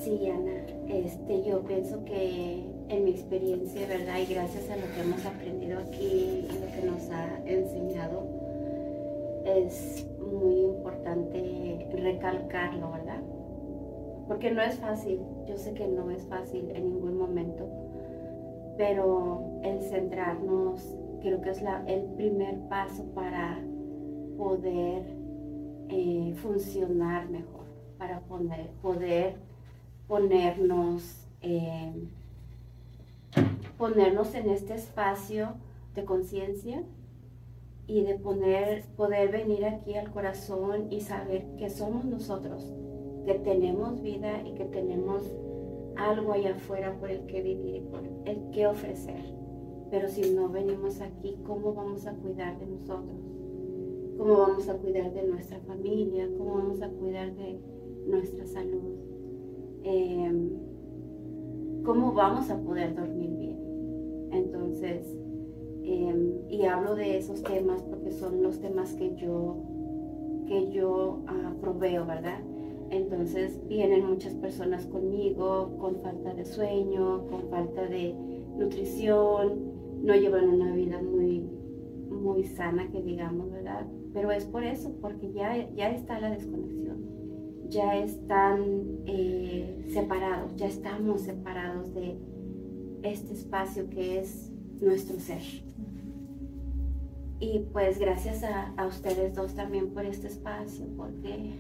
Sí, 0.04 0.30
Ana, 0.30 0.66
este, 0.88 1.44
yo 1.48 1.64
pienso 1.64 2.04
que 2.06 2.64
en 2.90 3.04
mi 3.06 3.12
experiencia, 3.12 3.88
¿verdad? 3.88 4.20
Y 4.20 4.32
gracias 4.34 4.70
a 4.70 4.76
lo 4.76 4.84
que 4.94 5.02
hemos 5.02 5.26
aprendido 5.26 5.80
aquí 5.80 6.48
y 6.48 6.60
lo 6.60 6.68
que 6.68 6.86
nos 6.86 7.10
ha 7.10 7.40
enseñado, 7.46 8.28
es 9.46 10.06
muy 10.20 10.60
importante 10.62 11.88
recalcarlo, 11.94 12.92
¿verdad? 12.92 13.22
Porque 14.28 14.52
no 14.52 14.62
es 14.62 14.80
fácil, 14.80 15.20
yo 15.48 15.58
sé 15.58 15.74
que 15.74 15.88
no 15.88 16.10
es 16.10 16.26
fácil 16.26 16.72
en 16.72 16.86
ningún 16.86 17.18
momento, 17.18 17.68
pero 18.78 19.60
el 19.64 19.82
centrarnos 19.82 20.98
creo 21.22 21.42
que 21.42 21.52
es 21.52 21.64
el 21.88 22.04
primer 22.16 22.60
paso 22.68 23.04
para 23.14 23.60
poder 24.38 25.04
eh, 25.90 26.34
funcionar 26.38 27.30
mejor, 27.30 27.66
para 27.98 28.20
poder, 28.22 28.70
poder 28.82 29.36
ponernos, 30.08 31.28
eh, 31.42 31.94
ponernos 33.78 34.34
en 34.36 34.50
este 34.50 34.76
espacio 34.76 35.54
de 35.96 36.06
conciencia 36.06 36.84
y 37.88 38.02
de 38.04 38.16
poner, 38.16 38.84
poder 38.96 39.32
venir 39.32 39.66
aquí 39.66 39.96
al 39.96 40.12
corazón 40.12 40.92
y 40.92 41.02
saber 41.02 41.46
que 41.58 41.70
somos 41.70 42.06
nosotros, 42.06 42.74
que 43.26 43.34
tenemos 43.36 44.02
vida 44.02 44.42
y 44.46 44.54
que 44.54 44.66
tenemos 44.66 45.36
algo 45.98 46.34
allá 46.34 46.52
afuera 46.52 46.96
por 47.00 47.10
el 47.10 47.26
que 47.26 47.42
vivir 47.42 47.76
y 47.76 47.82
por 47.82 48.02
el 48.26 48.50
que 48.52 48.68
ofrecer. 48.68 49.34
Pero 49.90 50.08
si 50.10 50.34
no 50.34 50.50
venimos 50.50 51.02
aquí, 51.02 51.38
¿cómo 51.46 51.74
vamos 51.74 52.06
a 52.06 52.14
cuidar 52.16 52.60
de 52.60 52.68
nosotros? 52.68 53.20
¿Cómo 54.18 54.38
vamos 54.38 54.70
a 54.70 54.78
cuidar 54.78 55.14
de 55.14 55.28
nuestra 55.28 55.60
familia? 55.60 56.30
¿Cómo 56.38 56.56
vamos 56.56 56.82
a 56.82 56.90
cuidar 56.90 57.36
de 57.36 57.60
nuestra 58.08 58.46
salud? 58.46 58.96
Em, 59.84 60.50
¿Cómo 61.84 62.14
vamos 62.14 62.50
a 62.50 62.60
poder 62.62 62.96
dormir 62.96 63.30
bien? 63.38 63.60
Entonces, 64.32 65.06
em, 65.84 66.50
y 66.50 66.66
hablo 66.66 66.96
de 66.96 67.18
esos 67.18 67.44
temas 67.44 67.84
porque 67.84 68.12
son 68.12 68.42
los 68.42 68.60
temas 68.60 68.94
que 68.96 69.16
yo, 69.16 69.58
que 70.48 70.72
yo 70.72 71.20
uh, 71.24 71.60
proveo, 71.60 72.06
¿verdad? 72.06 72.40
Entonces 72.96 73.60
vienen 73.68 74.06
muchas 74.06 74.34
personas 74.36 74.86
conmigo 74.86 75.78
con 75.78 75.98
falta 76.02 76.34
de 76.34 76.46
sueño, 76.46 77.28
con 77.28 77.50
falta 77.50 77.86
de 77.88 78.16
nutrición, 78.58 79.76
no 80.02 80.16
llevan 80.16 80.48
una 80.48 80.74
vida 80.74 81.02
muy, 81.02 81.42
muy 82.10 82.44
sana, 82.46 82.90
que 82.90 83.02
digamos, 83.02 83.52
¿verdad? 83.52 83.86
Pero 84.14 84.32
es 84.32 84.46
por 84.46 84.64
eso, 84.64 84.96
porque 85.02 85.34
ya, 85.34 85.70
ya 85.74 85.90
está 85.90 86.22
la 86.22 86.30
desconexión, 86.30 87.04
ya 87.68 87.98
están 87.98 88.64
eh, 89.08 89.86
separados, 89.90 90.56
ya 90.56 90.68
estamos 90.68 91.22
separados 91.22 91.94
de 91.94 92.18
este 93.04 93.34
espacio 93.34 93.90
que 93.90 94.20
es 94.20 94.54
nuestro 94.80 95.20
ser. 95.20 95.42
Y 97.42 97.60
pues 97.74 98.00
gracias 98.00 98.44
a, 98.44 98.74
a 98.78 98.88
ustedes 98.88 99.36
dos 99.36 99.54
también 99.54 99.90
por 99.90 100.06
este 100.06 100.28
espacio, 100.28 100.86
porque 100.96 101.60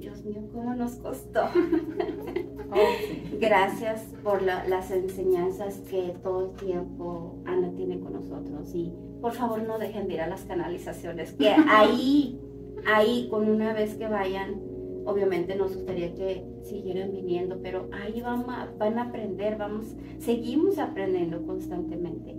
Dios 0.00 0.24
mío, 0.24 0.42
cómo 0.52 0.74
nos 0.74 0.96
costó. 0.96 1.42
Gracias 3.40 4.02
por 4.22 4.42
las 4.42 4.90
enseñanzas 4.90 5.78
que 5.88 6.14
todo 6.22 6.46
el 6.46 6.66
tiempo 6.66 7.36
Ana 7.44 7.72
tiene 7.74 8.00
con 8.00 8.14
nosotros. 8.14 8.74
Y 8.74 8.92
por 9.20 9.32
favor 9.32 9.62
no 9.62 9.78
dejen 9.78 10.08
de 10.08 10.14
ir 10.14 10.20
a 10.20 10.28
las 10.28 10.44
canalizaciones, 10.44 11.32
que 11.32 11.48
ahí, 11.68 12.40
ahí, 12.86 13.28
con 13.30 13.48
una 13.48 13.72
vez 13.72 13.94
que 13.94 14.08
vayan, 14.08 14.60
obviamente 15.04 15.54
nos 15.56 15.74
gustaría 15.74 16.14
que 16.14 16.44
siguieran 16.62 17.12
viniendo, 17.12 17.60
pero 17.62 17.88
ahí 17.92 18.20
van 18.20 18.48
a, 18.50 18.72
van 18.78 18.98
a 18.98 19.04
aprender, 19.04 19.56
vamos, 19.56 19.94
seguimos 20.18 20.78
aprendiendo 20.78 21.46
constantemente 21.46 22.36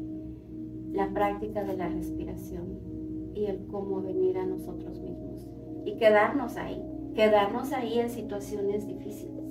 la 0.91 1.13
práctica 1.13 1.63
de 1.63 1.77
la 1.77 1.87
respiración 1.89 2.79
y 3.33 3.45
el 3.45 3.67
cómo 3.67 4.01
venir 4.01 4.37
a 4.37 4.45
nosotros 4.45 4.99
mismos 4.99 5.47
y 5.85 5.95
quedarnos 5.97 6.57
ahí 6.57 6.81
quedarnos 7.17 7.73
ahí 7.73 7.97
en 7.97 8.11
situaciones 8.11 8.85
difíciles. 8.85 9.43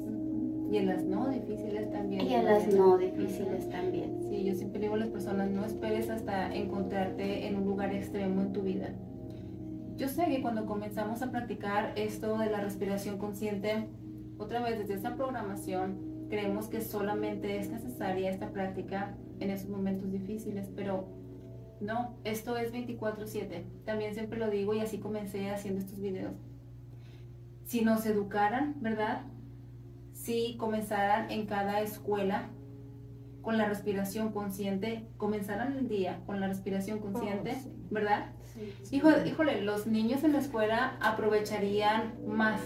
Y 0.70 0.76
en 0.76 0.86
las 0.86 1.02
no 1.02 1.28
difíciles 1.28 1.90
también. 1.90 2.24
Y 2.24 2.34
en 2.34 2.44
las 2.44 2.72
no 2.72 2.96
difíciles 2.96 3.68
también. 3.68 4.22
Sí, 4.22 4.44
yo 4.44 4.54
siempre 4.54 4.80
digo 4.80 4.94
a 4.94 4.98
las 4.98 5.08
personas, 5.08 5.50
no 5.50 5.64
esperes 5.64 6.08
hasta 6.08 6.54
encontrarte 6.54 7.48
en 7.48 7.56
un 7.56 7.64
lugar 7.64 7.92
extremo 7.92 8.40
en 8.40 8.52
tu 8.52 8.62
vida. 8.62 8.94
Yo 9.96 10.06
sé 10.06 10.26
que 10.26 10.42
cuando 10.42 10.64
comenzamos 10.64 11.22
a 11.22 11.32
practicar 11.32 11.92
esto 11.96 12.38
de 12.38 12.50
la 12.50 12.60
respiración 12.60 13.18
consciente, 13.18 13.88
otra 14.38 14.62
vez 14.62 14.78
desde 14.78 14.94
esa 14.94 15.16
programación, 15.16 16.28
creemos 16.28 16.68
que 16.68 16.80
solamente 16.80 17.58
es 17.58 17.68
necesaria 17.68 18.30
esta 18.30 18.52
práctica 18.52 19.16
en 19.40 19.50
esos 19.50 19.70
momentos 19.70 20.12
difíciles, 20.12 20.70
pero 20.76 21.08
no, 21.80 22.14
esto 22.22 22.56
es 22.56 22.70
24/7. 22.72 23.64
También 23.84 24.14
siempre 24.14 24.38
lo 24.38 24.50
digo 24.50 24.72
y 24.72 24.80
así 24.80 24.98
comencé 24.98 25.50
haciendo 25.50 25.80
estos 25.80 26.00
videos 26.00 26.34
si 27.66 27.82
nos 27.82 28.06
educaran, 28.06 28.76
¿verdad? 28.80 29.22
Si 30.12 30.56
comenzaran 30.56 31.30
en 31.30 31.46
cada 31.46 31.80
escuela 31.82 32.48
con 33.42 33.58
la 33.58 33.66
respiración 33.66 34.32
consciente, 34.32 35.06
comenzaran 35.16 35.76
el 35.76 35.88
día 35.88 36.20
con 36.26 36.40
la 36.40 36.48
respiración 36.48 37.00
consciente, 37.00 37.56
oh, 37.64 37.70
¿verdad? 37.90 38.32
Sí, 38.82 38.96
híjole, 38.96 39.60
los 39.62 39.86
niños 39.86 40.24
en 40.24 40.32
la 40.32 40.38
escuela 40.38 40.96
aprovecharían 41.00 42.14
más 42.26 42.60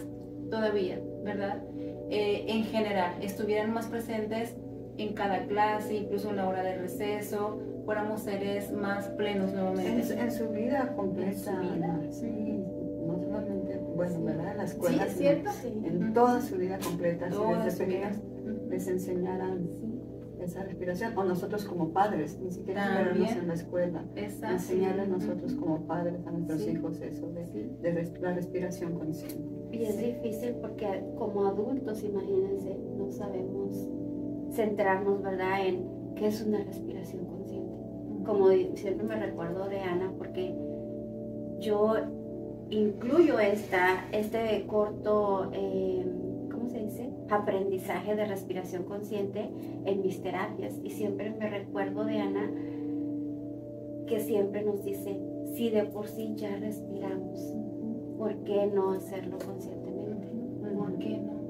todavía, 0.51 1.01
¿verdad? 1.25 1.63
Eh, 2.11 2.45
en 2.49 2.65
general, 2.65 3.15
estuvieran 3.23 3.73
más 3.73 3.87
presentes 3.87 4.55
en 4.99 5.15
cada 5.15 5.47
clase, 5.47 5.95
incluso 5.95 6.31
en 6.31 6.37
la 6.37 6.49
hora 6.49 6.63
de 6.63 6.77
receso, 6.77 7.61
fuéramos 7.85 8.23
seres 8.23 8.71
más 8.71 9.09
plenos 9.09 9.53
nuevamente. 9.53 10.21
En, 10.21 10.31
su 10.31 10.51
vida 10.51 10.95
completa. 10.95 11.31
En 11.31 11.39
su 11.39 11.51
vida. 11.75 12.01
Sí 12.11 12.80
bueno, 14.01 14.25
¿verdad? 14.25 14.53
En 14.53 14.57
la 14.57 14.65
escuela, 14.65 15.07
sí, 15.09 15.19
cierto. 15.19 15.51
en 15.65 16.15
toda 16.15 16.41
su 16.41 16.57
vida 16.57 16.79
completa, 16.79 17.29
desde 17.29 17.85
pequeñas 17.85 18.21
les 18.69 18.89
enseñaran 18.89 19.69
esa 20.41 20.63
respiración, 20.63 21.17
o 21.19 21.25
nosotros 21.25 21.67
como 21.67 21.91
padres, 21.93 22.39
ni 22.41 22.51
siquiera 22.51 23.03
vernos 23.03 23.31
en 23.33 23.49
la 23.49 23.55
escuela, 23.55 24.05
Exacto. 24.17 24.55
enseñarles 24.55 25.09
nosotros 25.09 25.55
como 25.55 25.87
padres 25.87 26.27
a 26.27 26.31
nuestros 26.31 26.67
hijos 26.67 26.99
eso 27.03 27.31
de, 27.31 28.11
la 28.23 28.33
respiración 28.33 28.95
consciente. 28.95 29.77
Y 29.77 29.85
es 29.85 29.99
difícil 29.99 30.55
porque 30.63 31.05
como 31.19 31.45
adultos, 31.45 32.03
imagínense, 32.03 32.75
no 32.97 33.11
sabemos 33.11 33.87
centrarnos, 34.53 35.23
¿verdad?, 35.23 35.67
en 35.67 36.15
qué 36.17 36.29
es 36.29 36.43
una 36.43 36.65
respiración 36.65 37.27
consciente. 37.27 37.71
Como 38.25 38.49
siempre 38.77 39.07
me 39.07 39.17
recuerdo 39.17 39.69
de 39.69 39.81
Ana, 39.81 40.11
porque 40.17 40.57
yo 41.59 41.97
incluyo 42.71 43.39
esta, 43.39 44.07
este 44.13 44.65
corto, 44.67 45.51
eh, 45.53 46.07
¿cómo 46.51 46.69
se 46.69 46.81
dice? 46.81 47.11
Aprendizaje 47.29 48.17
de 48.17 48.25
respiración 48.25 48.85
consciente 48.85 49.51
en 49.85 50.03
mis 50.03 50.23
terapias. 50.23 50.79
Y 50.83 50.91
siempre 50.91 51.31
me 51.31 51.49
recuerdo 51.49 52.05
de 52.05 52.21
Ana 52.21 52.51
que 54.07 54.21
siempre 54.21 54.63
nos 54.63 54.83
dice, 54.85 55.21
si 55.55 55.71
de 55.71 55.85
por 55.85 56.09
sí 56.09 56.35
ya 56.37 56.57
respiramos, 56.57 57.55
¿por 58.19 58.35
qué 58.45 58.67
no 58.67 58.93
hacerlo 58.93 59.39
conscientemente? 59.45 60.29
¿Por 60.77 60.99
qué 60.99 61.19
no? 61.19 61.41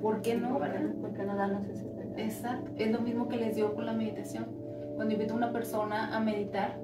¿Por 0.00 0.22
qué 0.22 0.34
no, 0.36 0.58
verdad? 0.58 0.94
Porque 1.00 1.22
no 1.24 1.36
darnos 1.36 1.66
ese 1.68 1.86
Exacto. 2.16 2.70
Es 2.76 2.90
lo 2.90 3.00
mismo 3.00 3.28
que 3.28 3.36
les 3.36 3.56
digo 3.56 3.74
con 3.74 3.86
la 3.86 3.92
meditación. 3.92 4.46
Cuando 4.96 5.14
invito 5.14 5.34
a 5.34 5.36
una 5.36 5.52
persona 5.52 6.16
a 6.16 6.20
meditar, 6.20 6.78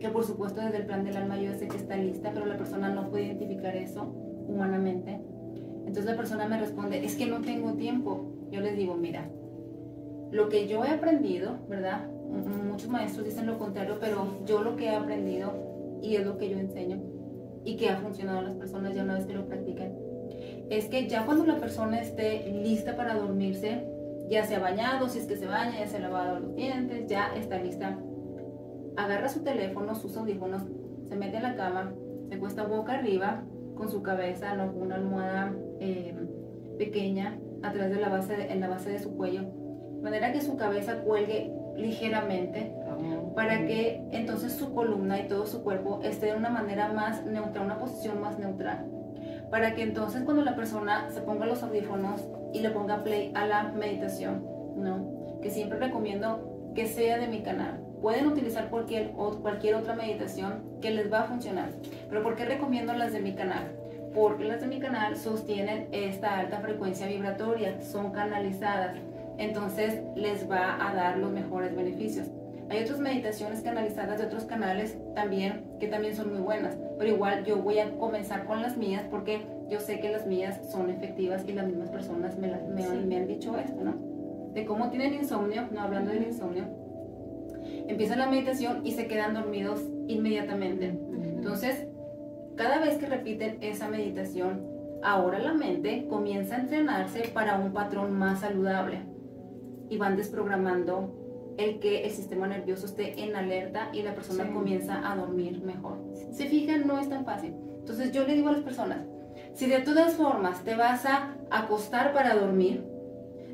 que 0.00 0.08
por 0.08 0.24
supuesto 0.24 0.60
desde 0.60 0.78
el 0.78 0.86
plan 0.86 1.04
del 1.04 1.16
alma 1.16 1.40
yo 1.40 1.52
sé 1.54 1.68
que 1.68 1.76
está 1.76 1.96
lista, 1.96 2.30
pero 2.32 2.46
la 2.46 2.56
persona 2.56 2.88
no 2.88 3.10
puede 3.10 3.26
identificar 3.26 3.76
eso 3.76 4.04
humanamente. 4.46 5.20
Entonces 5.86 6.04
la 6.04 6.16
persona 6.16 6.46
me 6.46 6.58
responde, 6.58 7.04
es 7.04 7.16
que 7.16 7.26
no 7.26 7.40
tengo 7.40 7.72
tiempo. 7.72 8.32
Yo 8.50 8.60
les 8.60 8.76
digo, 8.76 8.94
mira, 8.94 9.28
lo 10.30 10.48
que 10.48 10.68
yo 10.68 10.84
he 10.84 10.90
aprendido, 10.90 11.58
¿verdad? 11.68 12.08
Muchos 12.08 12.88
maestros 12.88 13.24
dicen 13.24 13.46
lo 13.46 13.58
contrario, 13.58 13.96
pero 14.00 14.26
yo 14.46 14.62
lo 14.62 14.76
que 14.76 14.86
he 14.86 14.94
aprendido 14.94 15.98
y 16.02 16.16
es 16.16 16.24
lo 16.24 16.36
que 16.38 16.50
yo 16.50 16.58
enseño 16.58 17.00
y 17.64 17.76
que 17.76 17.88
ha 17.88 17.96
funcionado 17.96 18.40
a 18.40 18.42
las 18.42 18.54
personas 18.54 18.94
ya 18.94 19.02
una 19.02 19.14
vez 19.14 19.26
que 19.26 19.34
lo 19.34 19.46
practican, 19.46 19.92
es 20.70 20.86
que 20.86 21.08
ya 21.08 21.24
cuando 21.24 21.46
la 21.46 21.56
persona 21.56 22.00
esté 22.00 22.52
lista 22.62 22.96
para 22.96 23.14
dormirse, 23.14 23.84
ya 24.30 24.44
se 24.44 24.56
ha 24.56 24.58
bañado, 24.58 25.08
si 25.08 25.18
es 25.18 25.26
que 25.26 25.36
se 25.36 25.46
baña, 25.46 25.78
ya 25.78 25.86
se 25.86 25.96
ha 25.96 26.00
lavado 26.00 26.40
los 26.40 26.54
dientes, 26.54 27.06
ya 27.08 27.34
está 27.34 27.58
lista 27.58 27.98
agarra 28.98 29.28
su 29.28 29.42
teléfono, 29.42 29.94
sus 29.94 30.16
audífonos, 30.16 30.62
se 31.08 31.16
mete 31.16 31.38
en 31.38 31.44
la 31.44 31.56
cama, 31.56 31.94
se 32.28 32.38
cuesta 32.38 32.64
boca 32.64 32.94
arriba 32.94 33.44
con 33.76 33.88
su 33.88 34.02
cabeza, 34.02 34.54
¿no? 34.54 34.72
con 34.72 34.82
una 34.82 34.96
almohada 34.96 35.54
eh, 35.80 36.14
pequeña 36.76 37.38
atrás 37.62 37.90
de 37.90 38.00
la 38.00 38.08
base, 38.08 38.52
en 38.52 38.60
la 38.60 38.68
base 38.68 38.90
de 38.90 38.98
su 38.98 39.16
cuello, 39.16 39.42
de 39.42 40.02
manera 40.02 40.32
que 40.32 40.40
su 40.40 40.56
cabeza 40.56 41.00
cuelgue 41.00 41.52
ligeramente 41.76 42.74
para 43.34 43.66
que 43.66 44.02
entonces 44.10 44.52
su 44.52 44.74
columna 44.74 45.20
y 45.20 45.28
todo 45.28 45.46
su 45.46 45.62
cuerpo 45.62 46.00
esté 46.02 46.26
de 46.26 46.34
una 46.34 46.50
manera 46.50 46.92
más 46.92 47.24
neutral, 47.24 47.66
una 47.66 47.78
posición 47.78 48.20
más 48.20 48.36
neutral. 48.38 48.84
Para 49.50 49.74
que 49.74 49.82
entonces 49.82 50.22
cuando 50.24 50.42
la 50.42 50.56
persona 50.56 51.08
se 51.10 51.20
ponga 51.20 51.46
los 51.46 51.62
audífonos 51.62 52.28
y 52.52 52.60
le 52.60 52.70
ponga 52.70 53.04
play 53.04 53.32
a 53.34 53.46
la 53.46 53.62
meditación, 53.72 54.44
¿no? 54.76 55.40
Que 55.40 55.50
siempre 55.50 55.78
recomiendo 55.78 56.72
que 56.74 56.86
sea 56.86 57.18
de 57.18 57.28
mi 57.28 57.42
canal. 57.42 57.80
Pueden 58.00 58.26
utilizar 58.26 58.70
cualquier, 58.70 59.10
cualquier 59.10 59.74
otra 59.74 59.94
meditación 59.94 60.62
que 60.80 60.90
les 60.90 61.12
va 61.12 61.20
a 61.20 61.24
funcionar. 61.24 61.70
Pero 62.08 62.22
¿por 62.22 62.36
qué 62.36 62.44
recomiendo 62.44 62.92
las 62.92 63.12
de 63.12 63.20
mi 63.20 63.34
canal? 63.34 63.72
Porque 64.14 64.44
las 64.44 64.60
de 64.60 64.66
mi 64.66 64.78
canal 64.78 65.16
sostienen 65.16 65.88
esta 65.92 66.38
alta 66.38 66.58
frecuencia 66.58 67.06
vibratoria, 67.06 67.80
son 67.80 68.12
canalizadas. 68.12 68.96
Entonces 69.36 70.00
les 70.16 70.50
va 70.50 70.76
a 70.86 70.94
dar 70.94 71.18
los 71.18 71.30
mejores 71.30 71.74
beneficios. 71.74 72.28
Hay 72.70 72.82
otras 72.82 73.00
meditaciones 73.00 73.62
canalizadas 73.62 74.18
de 74.18 74.26
otros 74.26 74.44
canales 74.44 74.98
también 75.14 75.64
que 75.80 75.88
también 75.88 76.14
son 76.14 76.30
muy 76.30 76.42
buenas, 76.42 76.76
pero 76.98 77.10
igual 77.10 77.44
yo 77.44 77.56
voy 77.56 77.78
a 77.78 77.90
comenzar 77.96 78.44
con 78.44 78.60
las 78.60 78.76
mías 78.76 79.04
porque 79.10 79.40
yo 79.70 79.80
sé 79.80 80.00
que 80.00 80.10
las 80.10 80.26
mías 80.26 80.60
son 80.70 80.90
efectivas 80.90 81.44
y 81.46 81.52
las 81.52 81.66
mismas 81.66 81.88
personas 81.88 82.36
me, 82.36 82.48
me, 82.48 83.16
han 83.16 83.26
dicho 83.26 83.56
esto, 83.56 83.82
¿no? 83.82 83.94
De 84.52 84.66
cómo 84.66 84.90
tienen 84.90 85.14
insomnio, 85.14 85.66
no 85.72 85.80
hablando 85.80 86.10
del 86.10 86.24
insomnio, 86.24 86.64
empiezan 87.88 88.18
la 88.18 88.28
meditación 88.28 88.86
y 88.86 88.92
se 88.92 89.06
quedan 89.06 89.34
dormidos 89.34 89.82
inmediatamente. 90.06 90.86
Entonces, 90.86 91.86
cada 92.56 92.80
vez 92.80 92.98
que 92.98 93.06
repiten 93.06 93.58
esa 93.60 93.88
meditación, 93.88 94.66
ahora 95.02 95.38
la 95.38 95.54
mente 95.54 96.06
comienza 96.08 96.56
a 96.56 96.60
entrenarse 96.60 97.30
para 97.32 97.58
un 97.58 97.72
patrón 97.72 98.18
más 98.18 98.40
saludable 98.40 99.00
y 99.88 99.96
van 99.96 100.16
desprogramando 100.16 101.54
el 101.56 101.80
que 101.80 102.04
el 102.04 102.10
sistema 102.10 102.46
nervioso 102.46 102.86
esté 102.86 103.20
en 103.22 103.34
alerta 103.34 103.90
y 103.92 104.02
la 104.02 104.14
persona 104.14 104.50
comienza 104.52 105.10
a 105.10 105.16
dormir 105.16 105.62
mejor. 105.62 105.98
Se 106.30 106.46
fijan, 106.46 106.86
no 106.86 106.98
es 106.98 107.08
tan 107.08 107.24
fácil. 107.24 107.54
Entonces 107.80 108.12
yo 108.12 108.24
le 108.26 108.34
digo 108.34 108.48
a 108.48 108.52
las 108.52 108.62
personas, 108.62 109.04
si 109.54 109.66
de 109.66 109.80
todas 109.80 110.14
formas 110.14 110.62
te 110.62 110.74
vas 110.76 111.04
a 111.04 111.36
acostar 111.50 112.12
para 112.12 112.34
dormir, 112.34 112.84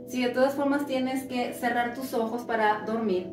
si 0.07 0.23
de 0.23 0.31
todas 0.31 0.55
formas 0.55 0.87
tienes 0.87 1.25
que 1.25 1.55
cerrar 1.55 1.95
tus 1.95 2.13
ojos 2.13 2.43
para 2.43 2.85
dormir, 2.85 3.31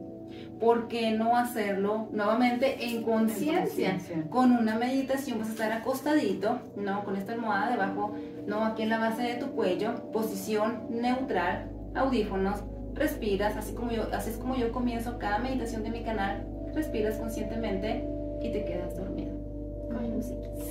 ¿por 0.61 0.87
qué 0.87 1.11
no 1.11 1.35
hacerlo 1.35 2.07
nuevamente 2.11 2.85
en 2.85 3.01
conciencia? 3.01 3.97
Con 4.29 4.51
una 4.51 4.77
meditación 4.77 5.39
vas 5.39 5.49
a 5.49 5.51
estar 5.51 5.71
acostadito, 5.71 6.59
¿no? 6.77 7.03
Con 7.03 7.15
esta 7.15 7.33
almohada 7.33 7.71
debajo, 7.71 8.13
¿no? 8.45 8.63
Aquí 8.63 8.83
en 8.83 8.89
la 8.89 8.99
base 8.99 9.23
de 9.23 9.35
tu 9.35 9.47
cuello, 9.47 10.11
posición 10.11 10.85
neutral, 10.89 11.71
audífonos, 11.95 12.63
respiras, 12.93 13.57
así 13.57 13.73
como 13.73 13.91
yo, 13.91 14.07
así 14.13 14.29
es 14.29 14.37
como 14.37 14.55
yo 14.55 14.71
comienzo 14.71 15.17
cada 15.17 15.39
meditación 15.39 15.81
de 15.83 15.89
mi 15.89 16.03
canal, 16.03 16.47
respiras 16.75 17.17
conscientemente 17.17 18.07
y 18.41 18.51
te 18.51 18.63
quedas 18.63 18.95
dormido. 18.95 19.31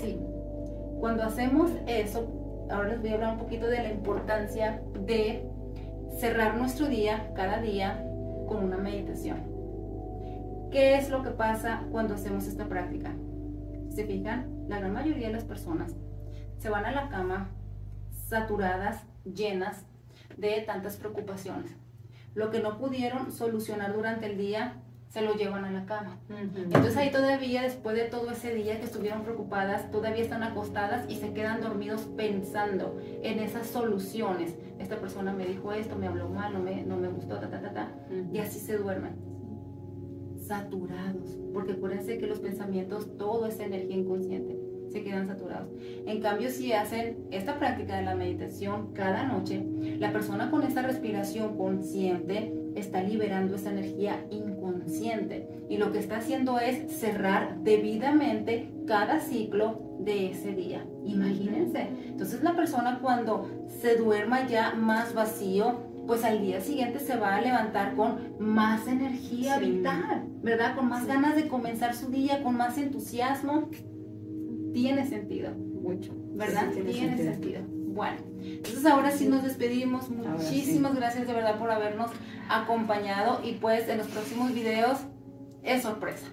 Sí. 0.00 0.18
Cuando 1.00 1.24
hacemos 1.24 1.72
eso, 1.86 2.28
ahora 2.70 2.90
les 2.90 3.00
voy 3.00 3.10
a 3.10 3.14
hablar 3.14 3.32
un 3.32 3.38
poquito 3.38 3.66
de 3.66 3.82
la 3.82 3.90
importancia 3.90 4.82
de 5.04 5.44
cerrar 6.16 6.56
nuestro 6.56 6.86
día, 6.86 7.32
cada 7.34 7.60
día, 7.60 8.04
con 8.46 8.64
una 8.64 8.76
meditación. 8.76 9.49
¿Qué 10.70 10.96
es 10.96 11.10
lo 11.10 11.22
que 11.22 11.30
pasa 11.30 11.84
cuando 11.90 12.14
hacemos 12.14 12.46
esta 12.46 12.68
práctica? 12.68 13.14
¿Se 13.90 14.04
fijan? 14.04 14.66
La 14.68 14.78
gran 14.78 14.92
mayoría 14.92 15.28
de 15.28 15.34
las 15.34 15.44
personas 15.44 15.94
se 16.58 16.68
van 16.68 16.84
a 16.84 16.92
la 16.92 17.08
cama 17.08 17.50
saturadas, 18.28 19.04
llenas 19.24 19.84
de 20.36 20.60
tantas 20.62 20.96
preocupaciones 20.96 21.76
lo 22.34 22.50
que 22.50 22.60
no 22.60 22.78
pudieron 22.78 23.32
solucionar 23.32 23.92
durante 23.94 24.26
el 24.26 24.38
día, 24.38 24.74
se 25.08 25.22
lo 25.22 25.34
llevan 25.34 25.64
a 25.64 25.72
la 25.72 25.86
cama. 25.86 26.18
Entonces 26.28 26.96
ahí 26.96 27.10
todavía, 27.10 27.62
después 27.62 27.96
de 27.96 28.04
todo 28.04 28.30
ese 28.30 28.54
día 28.54 28.78
que 28.78 28.84
estuvieron 28.84 29.24
preocupadas, 29.24 29.90
todavía 29.90 30.22
están 30.22 30.44
acostadas 30.44 31.04
y 31.08 31.16
se 31.16 31.32
quedan 31.32 31.60
dormidos 31.60 32.02
pensando 32.16 32.96
en 33.22 33.40
esas 33.40 33.66
soluciones. 33.66 34.54
Esta 34.78 34.96
persona 34.96 35.32
me 35.32 35.46
dijo 35.46 35.72
esto, 35.72 35.96
me 35.96 36.06
habló 36.06 36.28
mal, 36.28 36.52
no 36.52 36.60
me, 36.60 36.84
no 36.84 36.96
me 36.96 37.08
gustó, 37.08 37.40
ta, 37.40 37.50
ta, 37.50 37.60
ta, 37.60 37.72
ta. 37.72 37.88
Y 38.32 38.38
así 38.38 38.60
se 38.60 38.76
duermen. 38.76 39.16
Saturados. 40.50 41.38
Porque 41.52 41.74
acuérdense 41.74 42.18
que 42.18 42.26
los 42.26 42.40
pensamientos, 42.40 43.16
todo 43.16 43.46
es 43.46 43.60
energía 43.60 43.96
inconsciente 43.96 44.58
se 44.90 45.04
quedan 45.04 45.28
saturados. 45.28 45.68
En 46.04 46.20
cambio, 46.20 46.50
si 46.50 46.72
hacen 46.72 47.18
esta 47.30 47.60
práctica 47.60 47.96
de 47.96 48.02
la 48.02 48.16
meditación 48.16 48.92
cada 48.92 49.24
noche, 49.24 49.64
la 50.00 50.12
persona 50.12 50.50
con 50.50 50.64
esta 50.64 50.82
respiración 50.82 51.56
consciente 51.56 52.52
está 52.74 53.00
liberando 53.00 53.54
esa 53.54 53.70
energía 53.70 54.26
inconsciente 54.30 55.48
y 55.68 55.76
lo 55.76 55.92
que 55.92 55.98
está 55.98 56.18
haciendo 56.18 56.58
es 56.58 56.90
cerrar 56.92 57.60
debidamente 57.62 58.72
cada 58.86 59.20
ciclo 59.20 59.96
de 60.00 60.30
ese 60.30 60.52
día. 60.52 60.84
Imagínense. 61.04 61.88
Entonces 62.06 62.42
la 62.42 62.56
persona 62.56 62.98
cuando 63.00 63.48
se 63.68 63.96
duerma 63.96 64.48
ya 64.48 64.74
más 64.74 65.14
vacío, 65.14 65.89
pues 66.10 66.24
al 66.24 66.42
día 66.42 66.60
siguiente 66.60 66.98
se 66.98 67.16
va 67.16 67.36
a 67.36 67.40
levantar 67.40 67.94
con 67.94 68.34
más 68.40 68.88
energía 68.88 69.60
vital, 69.60 70.26
¿verdad? 70.42 70.74
Con 70.74 70.88
más 70.88 71.06
ganas 71.06 71.36
de 71.36 71.46
comenzar 71.46 71.94
su 71.94 72.08
día, 72.10 72.42
con 72.42 72.56
más 72.56 72.78
entusiasmo 72.78 73.70
tiene 74.72 75.06
sentido. 75.06 75.52
Mucho. 75.52 76.12
¿Verdad? 76.32 76.72
tiene, 76.72 77.16
sentido. 77.16 77.62
Bueno, 77.64 78.16
entonces 78.40 78.84
ahora 78.86 79.12
sí 79.12 79.28
nos 79.28 79.44
despedimos. 79.44 80.10
Muchísimas 80.10 80.96
gracias 80.96 81.28
de 81.28 81.32
verdad 81.32 81.60
por 81.60 81.70
habernos 81.70 82.10
acompañado 82.48 83.40
y 83.44 83.52
pues 83.52 83.88
en 83.88 83.98
los 83.98 84.08
próximos 84.08 84.52
videos 84.52 84.98
es 85.62 85.82
sorpresa. 85.82 86.26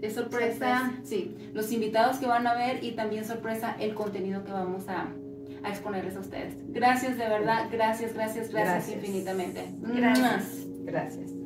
Es 0.00 0.14
sorpresa, 0.14 0.90
sí, 1.02 1.36
los 1.52 1.70
invitados 1.70 2.16
que 2.16 2.26
van 2.26 2.46
a 2.46 2.54
ver 2.54 2.82
y 2.82 2.92
también 2.92 3.26
sorpresa 3.26 3.76
el 3.78 3.92
contenido 3.92 4.42
que 4.42 4.52
vamos 4.52 4.88
a, 4.88 5.12
a 5.64 5.70
exponerles 5.70 6.16
a 6.16 6.20
ustedes. 6.20 6.54
Gracias 6.68 7.18
de 7.18 7.28
verdad, 7.28 7.68
gracias, 7.70 8.14
gracias, 8.14 8.50
gracias, 8.50 8.88
infinitamente. 8.88 9.66
Gracias. 9.80 10.66
Gracias. 10.84 11.41